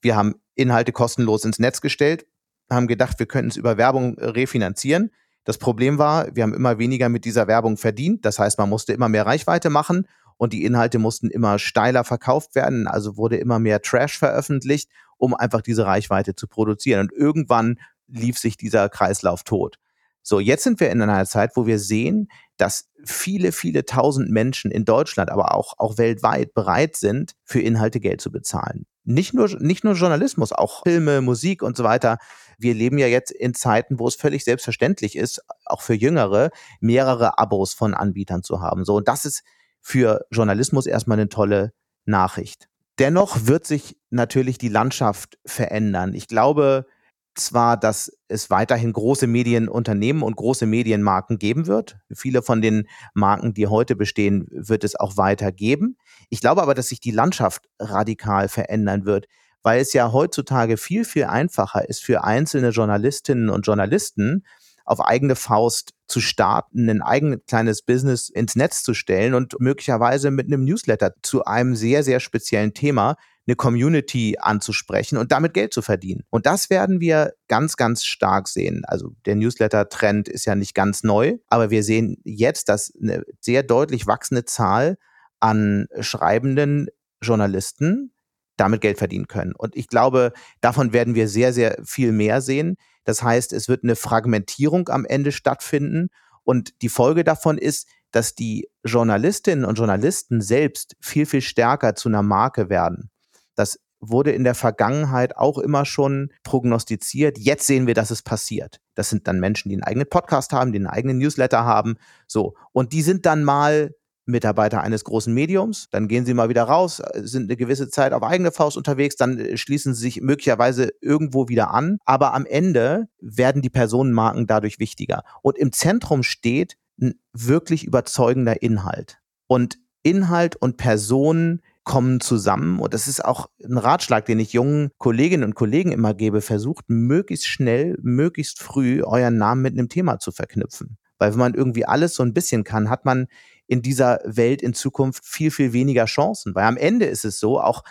Wir 0.01 0.17
haben 0.17 0.37
Inhalte 0.55 0.93
kostenlos 0.93 1.45
ins 1.45 1.59
Netz 1.59 1.83
gestellt, 1.83 2.27
haben 2.71 2.87
gedacht, 2.87 3.19
wir 3.19 3.27
könnten 3.27 3.51
es 3.51 3.57
über 3.57 3.77
Werbung 3.77 4.17
äh, 4.19 4.27
refinanzieren. 4.27 5.11
Das 5.45 5.59
Problem 5.59 5.99
war, 5.99 6.35
wir 6.35 6.43
haben 6.43 6.55
immer 6.55 6.79
weniger 6.79 7.09
mit 7.09 7.25
dieser 7.25 7.47
Werbung 7.47 7.77
verdient. 7.77 8.25
Das 8.25 8.39
heißt, 8.39 8.59
man 8.59 8.69
musste 8.69 8.93
immer 8.93 9.09
mehr 9.09 9.27
Reichweite 9.27 9.71
machen 9.71 10.07
und 10.37 10.53
die 10.53 10.65
Inhalte 10.65 10.99
mussten 10.99 11.31
immer 11.31 11.59
steiler 11.59 12.05
verkauft 12.05 12.55
werden. 12.55 12.87
Also 12.87 13.17
wurde 13.17 13.37
immer 13.37 13.59
mehr 13.59 13.83
Trash 13.83 14.19
veröffentlicht, 14.19 14.91
um 15.17 15.35
einfach 15.35 15.63
diese 15.63 15.87
Reichweite 15.87 16.35
zu 16.35 16.47
produzieren. 16.47 17.01
Und 17.01 17.13
irgendwann 17.13 17.79
lief 18.07 18.39
sich 18.39 18.57
dieser 18.57 18.89
Kreislauf 18.89 19.45
tot. 19.45 19.77
So, 20.23 20.39
jetzt 20.39 20.65
sind 20.65 20.81
wir 20.81 20.91
in 20.91 21.01
einer 21.01 21.25
Zeit, 21.25 21.53
wo 21.57 21.67
wir 21.67 21.79
sehen, 21.79 22.29
dass 22.57 22.91
viele, 23.05 23.53
viele 23.53 23.87
tausend 23.87 24.31
Menschen 24.31 24.71
in 24.71 24.85
Deutschland, 24.85 25.31
aber 25.31 25.55
auch, 25.55 25.75
auch 25.79 25.97
weltweit 25.97 26.53
bereit 26.53 26.97
sind, 26.97 27.33
für 27.45 27.61
Inhalte 27.61 28.01
Geld 28.01 28.21
zu 28.21 28.31
bezahlen. 28.31 28.87
Nicht 29.05 29.33
nur, 29.33 29.49
nicht 29.61 29.83
nur 29.83 29.95
Journalismus, 29.95 30.53
auch 30.53 30.83
Filme, 30.83 31.23
Musik 31.23 31.63
und 31.63 31.77
so 31.77 31.85
weiter. 31.85 32.19
Wir 32.61 32.75
leben 32.75 32.99
ja 32.99 33.07
jetzt 33.07 33.31
in 33.31 33.55
Zeiten, 33.55 33.99
wo 33.99 34.07
es 34.09 34.15
völlig 34.15 34.45
selbstverständlich 34.45 35.17
ist, 35.17 35.43
auch 35.65 35.81
für 35.81 35.95
Jüngere, 35.95 36.51
mehrere 36.81 37.39
Abos 37.39 37.73
von 37.75 37.95
Anbietern 37.95 38.43
zu 38.43 38.61
haben. 38.61 38.85
So, 38.85 38.97
und 38.97 39.09
das 39.09 39.25
ist 39.25 39.43
für 39.81 40.27
Journalismus 40.31 40.87
erstmal 40.87 41.19
eine 41.19 41.29
tolle 41.29 41.73
Nachricht. 42.05 42.69
Dennoch 42.99 43.47
wird 43.47 43.67
sich 43.67 43.97
natürlich 44.11 44.59
die 44.59 44.69
Landschaft 44.69 45.39
verändern. 45.47 46.13
Ich 46.15 46.29
glaube, 46.29 46.87
zwar, 47.35 47.77
dass 47.77 48.13
es 48.29 48.51
weiterhin 48.51 48.93
große 48.93 49.27
Medienunternehmen 49.27 50.23
und 50.23 50.37
große 50.37 50.67
Medienmarken 50.67 51.39
geben 51.39 51.67
wird. 51.67 51.99
Viele 52.13 52.43
von 52.43 52.61
den 52.61 52.87
Marken, 53.15 53.55
die 53.55 53.67
heute 53.67 53.97
bestehen, 53.97 54.47
wird 54.51 54.85
es 54.85 54.97
auch 54.97 55.17
weiter 55.17 55.53
geben. 55.53 55.97
Ich 56.29 56.41
glaube 56.41 56.63
aber, 56.63 56.75
dass 56.75 56.89
sich 56.89 57.01
die 57.01 57.11
Landschaft 57.11 57.69
radikal 57.79 58.49
verändern 58.49 59.05
wird, 59.05 59.27
weil 59.63 59.81
es 59.81 59.93
ja 59.93 60.13
heutzutage 60.13 60.77
viel, 60.77 61.05
viel 61.05 61.25
einfacher 61.25 61.89
ist 61.89 62.03
für 62.03 62.25
einzelne 62.25 62.71
Journalistinnen 62.71 63.51
und 63.51 63.67
Journalisten, 63.67 64.45
auf 64.85 65.01
eigene 65.01 65.37
Faust 65.37 65.93
zu 66.09 66.21
starten, 66.21 66.89
ein 66.91 67.03
eigenes 67.03 67.41
kleines 67.47 67.83
Business 67.83 68.29
ins 68.29 68.57
Netz 68.57 68.83
zu 68.83 68.93
stellen 68.93 69.35
und 69.35 69.55
möglicherweise 69.61 70.33
mit 70.33 70.47
einem 70.47 70.65
Newsletter 70.65 71.15
zu 71.23 71.45
einem 71.45 71.77
sehr, 71.77 72.03
sehr 72.03 72.19
speziellen 72.19 72.75
Thema 72.75 73.17
eine 73.47 73.57
Community 73.57 74.37
anzusprechen 74.41 75.17
und 75.17 75.33
damit 75.33 75.55
Geld 75.55 75.73
zu 75.73 75.83
verdienen. 75.83 76.25
Und 76.31 76.47
das 76.47 76.71
werden 76.71 77.01
wir 77.01 77.35
ganz, 77.49 77.77
ganz 77.77 78.05
stark 78.05 78.49
sehen. 78.49 78.83
Also 78.85 79.13
der 79.27 79.37
Newsletter-Trend 79.37 80.29
ist 80.29 80.45
ja 80.45 80.55
nicht 80.55 80.75
ganz 80.75 81.03
neu, 81.03 81.39
aber 81.49 81.71
wir 81.71 81.83
sehen 81.83 82.17
jetzt, 82.25 82.69
dass 82.69 82.93
eine 83.01 83.25
sehr 83.41 83.63
deutlich 83.63 84.07
wachsende 84.07 84.45
Zahl 84.45 84.99
an 85.41 85.87
schreibenden 86.01 86.89
Journalisten 87.23 88.13
damit 88.61 88.81
Geld 88.81 88.99
verdienen 88.99 89.27
können. 89.27 89.55
Und 89.57 89.75
ich 89.77 89.89
glaube, 89.89 90.33
davon 90.61 90.93
werden 90.93 91.15
wir 91.15 91.29
sehr, 91.29 91.53
sehr 91.53 91.79
viel 91.85 92.13
mehr 92.13 92.41
sehen. 92.41 92.77
Das 93.05 93.23
heißt, 93.23 93.53
es 93.53 93.69
wird 93.69 93.83
eine 93.83 93.97
Fragmentierung 93.97 94.89
am 94.89 95.05
Ende 95.05 95.33
stattfinden. 95.33 96.09
Und 96.45 96.83
die 96.83 96.89
Folge 96.89 97.25
davon 97.25 97.59
ist, 97.59 97.89
dass 98.11 98.35
die 98.35 98.69
Journalistinnen 98.85 99.65
und 99.65 99.79
Journalisten 99.79 100.41
selbst 100.41 100.97
viel, 101.01 101.27
viel 101.27 101.41
stärker 101.41 101.95
zu 101.95 102.09
einer 102.09 102.23
Marke 102.23 102.69
werden. 102.69 103.11
Das 103.55 103.79
wurde 104.01 104.33
in 104.33 104.45
der 104.45 104.55
Vergangenheit 104.55 105.37
auch 105.37 105.59
immer 105.59 105.85
schon 105.85 106.33
prognostiziert. 106.43 107.39
Jetzt 107.39 107.67
sehen 107.67 107.87
wir, 107.87 107.95
dass 107.95 108.11
es 108.11 108.23
passiert. 108.23 108.81
Das 108.95 109.11
sind 109.11 109.29
dann 109.29 109.41
Menschen, 109.41 109.69
die 109.69 109.75
einen 109.77 109.85
eigenen 109.85 110.09
Podcast 110.09 110.53
haben, 110.53 110.73
die 110.73 110.79
einen 110.79 110.87
eigenen 110.87 111.19
Newsletter 111.19 111.65
haben. 111.65 111.97
So. 112.27 112.55
Und 112.73 112.93
die 112.93 113.03
sind 113.03 113.27
dann 113.27 113.45
mal 113.45 113.95
Mitarbeiter 114.31 114.83
eines 114.83 115.05
großen 115.05 115.33
Mediums, 115.33 115.89
dann 115.91 116.09
gehen 116.09 116.25
sie 116.25 116.35
mal 116.35 116.49
wieder 116.49 116.65
raus, 116.65 117.03
sind 117.15 117.45
eine 117.45 117.57
gewisse 117.57 117.89
Zeit 117.91 118.13
auf 118.13 118.23
eigene 118.23 118.53
Faust 118.53 118.77
unterwegs, 118.77 119.17
dann 119.17 119.39
äh, 119.39 119.57
schließen 119.57 119.95
sie 119.95 120.03
sich 120.03 120.21
möglicherweise 120.21 120.91
irgendwo 121.01 121.49
wieder 121.49 121.73
an. 121.73 121.99
Aber 122.05 122.35
am 122.35 122.47
Ende 122.47 123.09
werden 123.21 123.63
die 123.63 123.71
Personenmarken 123.71 124.47
dadurch 124.47 124.79
wichtiger. 124.79 125.23
Und 125.43 125.59
im 125.59 125.73
Zentrum 125.73 126.23
steht 126.23 126.77
ein 127.01 127.15
wirklich 127.33 127.85
überzeugender 127.85 128.63
Inhalt. 128.63 129.19
Und 129.47 129.79
Inhalt 130.03 130.57
und 130.57 130.77
Personen 130.77 131.61
kommen 131.85 132.21
zusammen. 132.21 132.79
Und 132.79 132.95
das 132.95 133.09
ist 133.09 133.25
auch 133.25 133.49
ein 133.65 133.79
Ratschlag, 133.79 134.25
den 134.27 134.39
ich 134.39 134.53
jungen 134.53 134.91
Kolleginnen 134.99 135.45
und 135.45 135.55
Kollegen 135.55 135.93
immer 135.93 136.15
gebe. 136.15 136.41
Versucht 136.41 136.85
möglichst 136.89 137.47
schnell, 137.47 137.99
möglichst 138.03 138.61
früh 138.61 139.03
euren 139.03 139.39
Namen 139.39 139.63
mit 139.63 139.73
einem 139.73 139.89
Thema 139.89 140.19
zu 140.19 140.31
verknüpfen. 140.31 140.99
Weil 141.19 141.33
wenn 141.33 141.39
man 141.39 141.55
irgendwie 141.55 141.85
alles 141.85 142.15
so 142.15 142.23
ein 142.23 142.33
bisschen 142.33 142.65
kann, 142.65 142.91
hat 142.91 143.05
man 143.05 143.27
in 143.71 143.83
dieser 143.83 144.19
Welt 144.25 144.63
in 144.63 144.75
Zukunft 144.75 145.25
viel, 145.25 145.53
viel 145.53 145.73
weniger 145.73 146.07
Chancen. 146.07 146.57
Weil 146.57 146.65
am 146.65 146.77
Ende 146.77 147.07
ist 147.07 147.25
es 147.25 147.39
so, 147.39 147.61
auch 147.61 147.85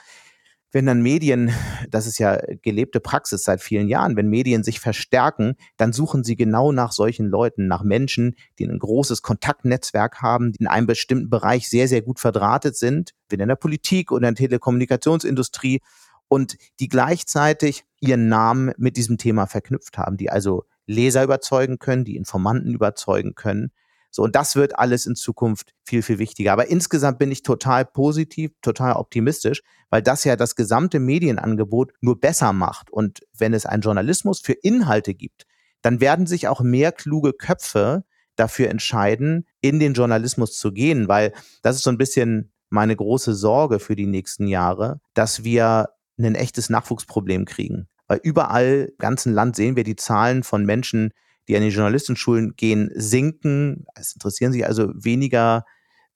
wenn 0.73 0.85
dann 0.85 1.01
Medien, 1.01 1.53
das 1.89 2.05
ist 2.05 2.19
ja 2.19 2.37
gelebte 2.61 2.99
Praxis 2.99 3.43
seit 3.43 3.61
vielen 3.61 3.87
Jahren, 3.87 4.17
wenn 4.17 4.27
Medien 4.27 4.61
sich 4.61 4.81
verstärken, 4.81 5.55
dann 5.77 5.93
suchen 5.93 6.25
sie 6.25 6.35
genau 6.35 6.73
nach 6.73 6.91
solchen 6.91 7.27
Leuten, 7.27 7.67
nach 7.67 7.81
Menschen, 7.81 8.35
die 8.59 8.65
ein 8.65 8.77
großes 8.77 9.21
Kontaktnetzwerk 9.21 10.21
haben, 10.21 10.51
die 10.51 10.59
in 10.59 10.67
einem 10.67 10.85
bestimmten 10.85 11.29
Bereich 11.29 11.69
sehr, 11.69 11.87
sehr 11.87 12.01
gut 12.01 12.19
verdrahtet 12.19 12.75
sind, 12.75 13.13
wie 13.29 13.37
in 13.37 13.47
der 13.47 13.55
Politik 13.55 14.11
oder 14.11 14.27
in 14.27 14.35
der 14.35 14.47
Telekommunikationsindustrie 14.47 15.79
und 16.27 16.57
die 16.81 16.89
gleichzeitig 16.89 17.85
ihren 18.01 18.27
Namen 18.27 18.73
mit 18.77 18.97
diesem 18.97 19.17
Thema 19.17 19.47
verknüpft 19.47 19.97
haben, 19.97 20.17
die 20.17 20.29
also 20.29 20.65
Leser 20.85 21.23
überzeugen 21.23 21.79
können, 21.79 22.03
die 22.03 22.17
Informanten 22.17 22.73
überzeugen 22.73 23.33
können. 23.33 23.71
So, 24.11 24.23
und 24.23 24.35
das 24.35 24.55
wird 24.55 24.77
alles 24.77 25.05
in 25.05 25.15
Zukunft 25.15 25.73
viel, 25.83 26.01
viel 26.01 26.19
wichtiger. 26.19 26.53
Aber 26.53 26.67
insgesamt 26.67 27.19
bin 27.19 27.31
ich 27.31 27.43
total 27.43 27.85
positiv, 27.85 28.51
total 28.61 28.93
optimistisch, 28.93 29.61
weil 29.89 30.01
das 30.01 30.23
ja 30.23 30.35
das 30.35 30.55
gesamte 30.55 30.99
Medienangebot 30.99 31.93
nur 32.01 32.19
besser 32.19 32.53
macht. 32.53 32.91
Und 32.91 33.21
wenn 33.37 33.53
es 33.53 33.65
einen 33.65 33.81
Journalismus 33.81 34.39
für 34.39 34.53
Inhalte 34.53 35.13
gibt, 35.13 35.45
dann 35.81 36.01
werden 36.01 36.27
sich 36.27 36.47
auch 36.47 36.61
mehr 36.61 36.91
kluge 36.91 37.33
Köpfe 37.33 38.03
dafür 38.35 38.69
entscheiden, 38.69 39.45
in 39.61 39.79
den 39.79 39.93
Journalismus 39.93 40.57
zu 40.57 40.71
gehen, 40.71 41.07
weil 41.07 41.33
das 41.61 41.75
ist 41.75 41.83
so 41.83 41.89
ein 41.89 41.97
bisschen 41.97 42.51
meine 42.69 42.95
große 42.95 43.33
Sorge 43.33 43.79
für 43.79 43.95
die 43.95 44.05
nächsten 44.05 44.47
Jahre, 44.47 45.01
dass 45.13 45.43
wir 45.43 45.89
ein 46.17 46.35
echtes 46.35 46.69
Nachwuchsproblem 46.69 47.45
kriegen. 47.45 47.87
Weil 48.07 48.19
überall 48.23 48.89
im 48.89 48.97
ganzen 48.97 49.33
Land 49.33 49.55
sehen 49.55 49.75
wir 49.75 49.83
die 49.83 49.95
Zahlen 49.95 50.43
von 50.43 50.65
Menschen, 50.65 51.11
die 51.49 51.57
an 51.57 51.63
die 51.63 51.69
Journalistenschulen 51.69 52.53
gehen, 52.55 52.91
sinken. 52.93 53.85
Es 53.95 54.13
interessieren 54.13 54.53
sich 54.53 54.65
also 54.65 54.89
weniger 54.93 55.65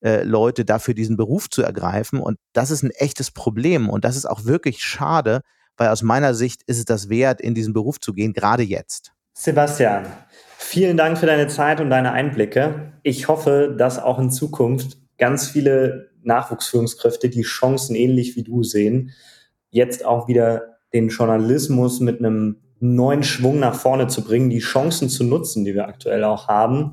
äh, 0.01 0.23
Leute 0.23 0.63
dafür, 0.63 0.93
diesen 0.93 1.17
Beruf 1.17 1.49
zu 1.49 1.63
ergreifen. 1.63 2.19
Und 2.19 2.37
das 2.53 2.69
ist 2.71 2.83
ein 2.83 2.91
echtes 2.91 3.31
Problem. 3.31 3.89
Und 3.89 4.05
das 4.05 4.15
ist 4.15 4.25
auch 4.25 4.45
wirklich 4.45 4.83
schade, 4.83 5.41
weil 5.75 5.89
aus 5.89 6.03
meiner 6.03 6.35
Sicht 6.35 6.61
ist 6.67 6.77
es 6.77 6.85
das 6.85 7.09
wert, 7.09 7.41
in 7.41 7.55
diesen 7.55 7.73
Beruf 7.73 7.99
zu 7.99 8.13
gehen, 8.13 8.33
gerade 8.33 8.63
jetzt. 8.63 9.11
Sebastian, 9.33 10.05
vielen 10.59 10.95
Dank 10.97 11.17
für 11.17 11.25
deine 11.25 11.47
Zeit 11.47 11.81
und 11.81 11.89
deine 11.89 12.11
Einblicke. 12.11 12.93
Ich 13.01 13.27
hoffe, 13.27 13.75
dass 13.75 13.97
auch 13.97 14.19
in 14.19 14.29
Zukunft 14.29 14.99
ganz 15.17 15.47
viele 15.47 16.11
Nachwuchsführungskräfte 16.21 17.29
die 17.29 17.41
Chancen 17.41 17.95
ähnlich 17.95 18.35
wie 18.35 18.43
du 18.43 18.61
sehen, 18.61 19.11
jetzt 19.71 20.05
auch 20.05 20.27
wieder 20.27 20.77
den 20.93 21.09
Journalismus 21.09 21.99
mit 21.99 22.19
einem 22.19 22.57
neuen 22.83 23.23
Schwung 23.23 23.59
nach 23.59 23.75
vorne 23.75 24.07
zu 24.07 24.23
bringen, 24.23 24.49
die 24.49 24.59
Chancen 24.59 25.09
zu 25.09 25.23
nutzen, 25.23 25.63
die 25.63 25.73
wir 25.73 25.87
aktuell 25.87 26.23
auch 26.23 26.47
haben 26.47 26.91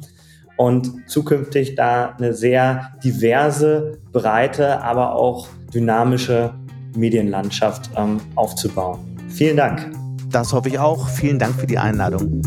und 0.56 1.08
zukünftig 1.08 1.74
da 1.74 2.14
eine 2.18 2.32
sehr 2.34 2.92
diverse, 3.02 3.98
breite, 4.12 4.82
aber 4.82 5.14
auch 5.14 5.48
dynamische 5.72 6.54
Medienlandschaft 6.94 7.90
ähm, 7.96 8.20
aufzubauen. 8.36 8.98
Vielen 9.28 9.56
Dank. 9.56 9.90
Das 10.30 10.52
hoffe 10.52 10.68
ich 10.68 10.78
auch. 10.78 11.08
Vielen 11.08 11.38
Dank 11.38 11.54
für 11.54 11.66
die 11.66 11.78
Einladung. 11.78 12.42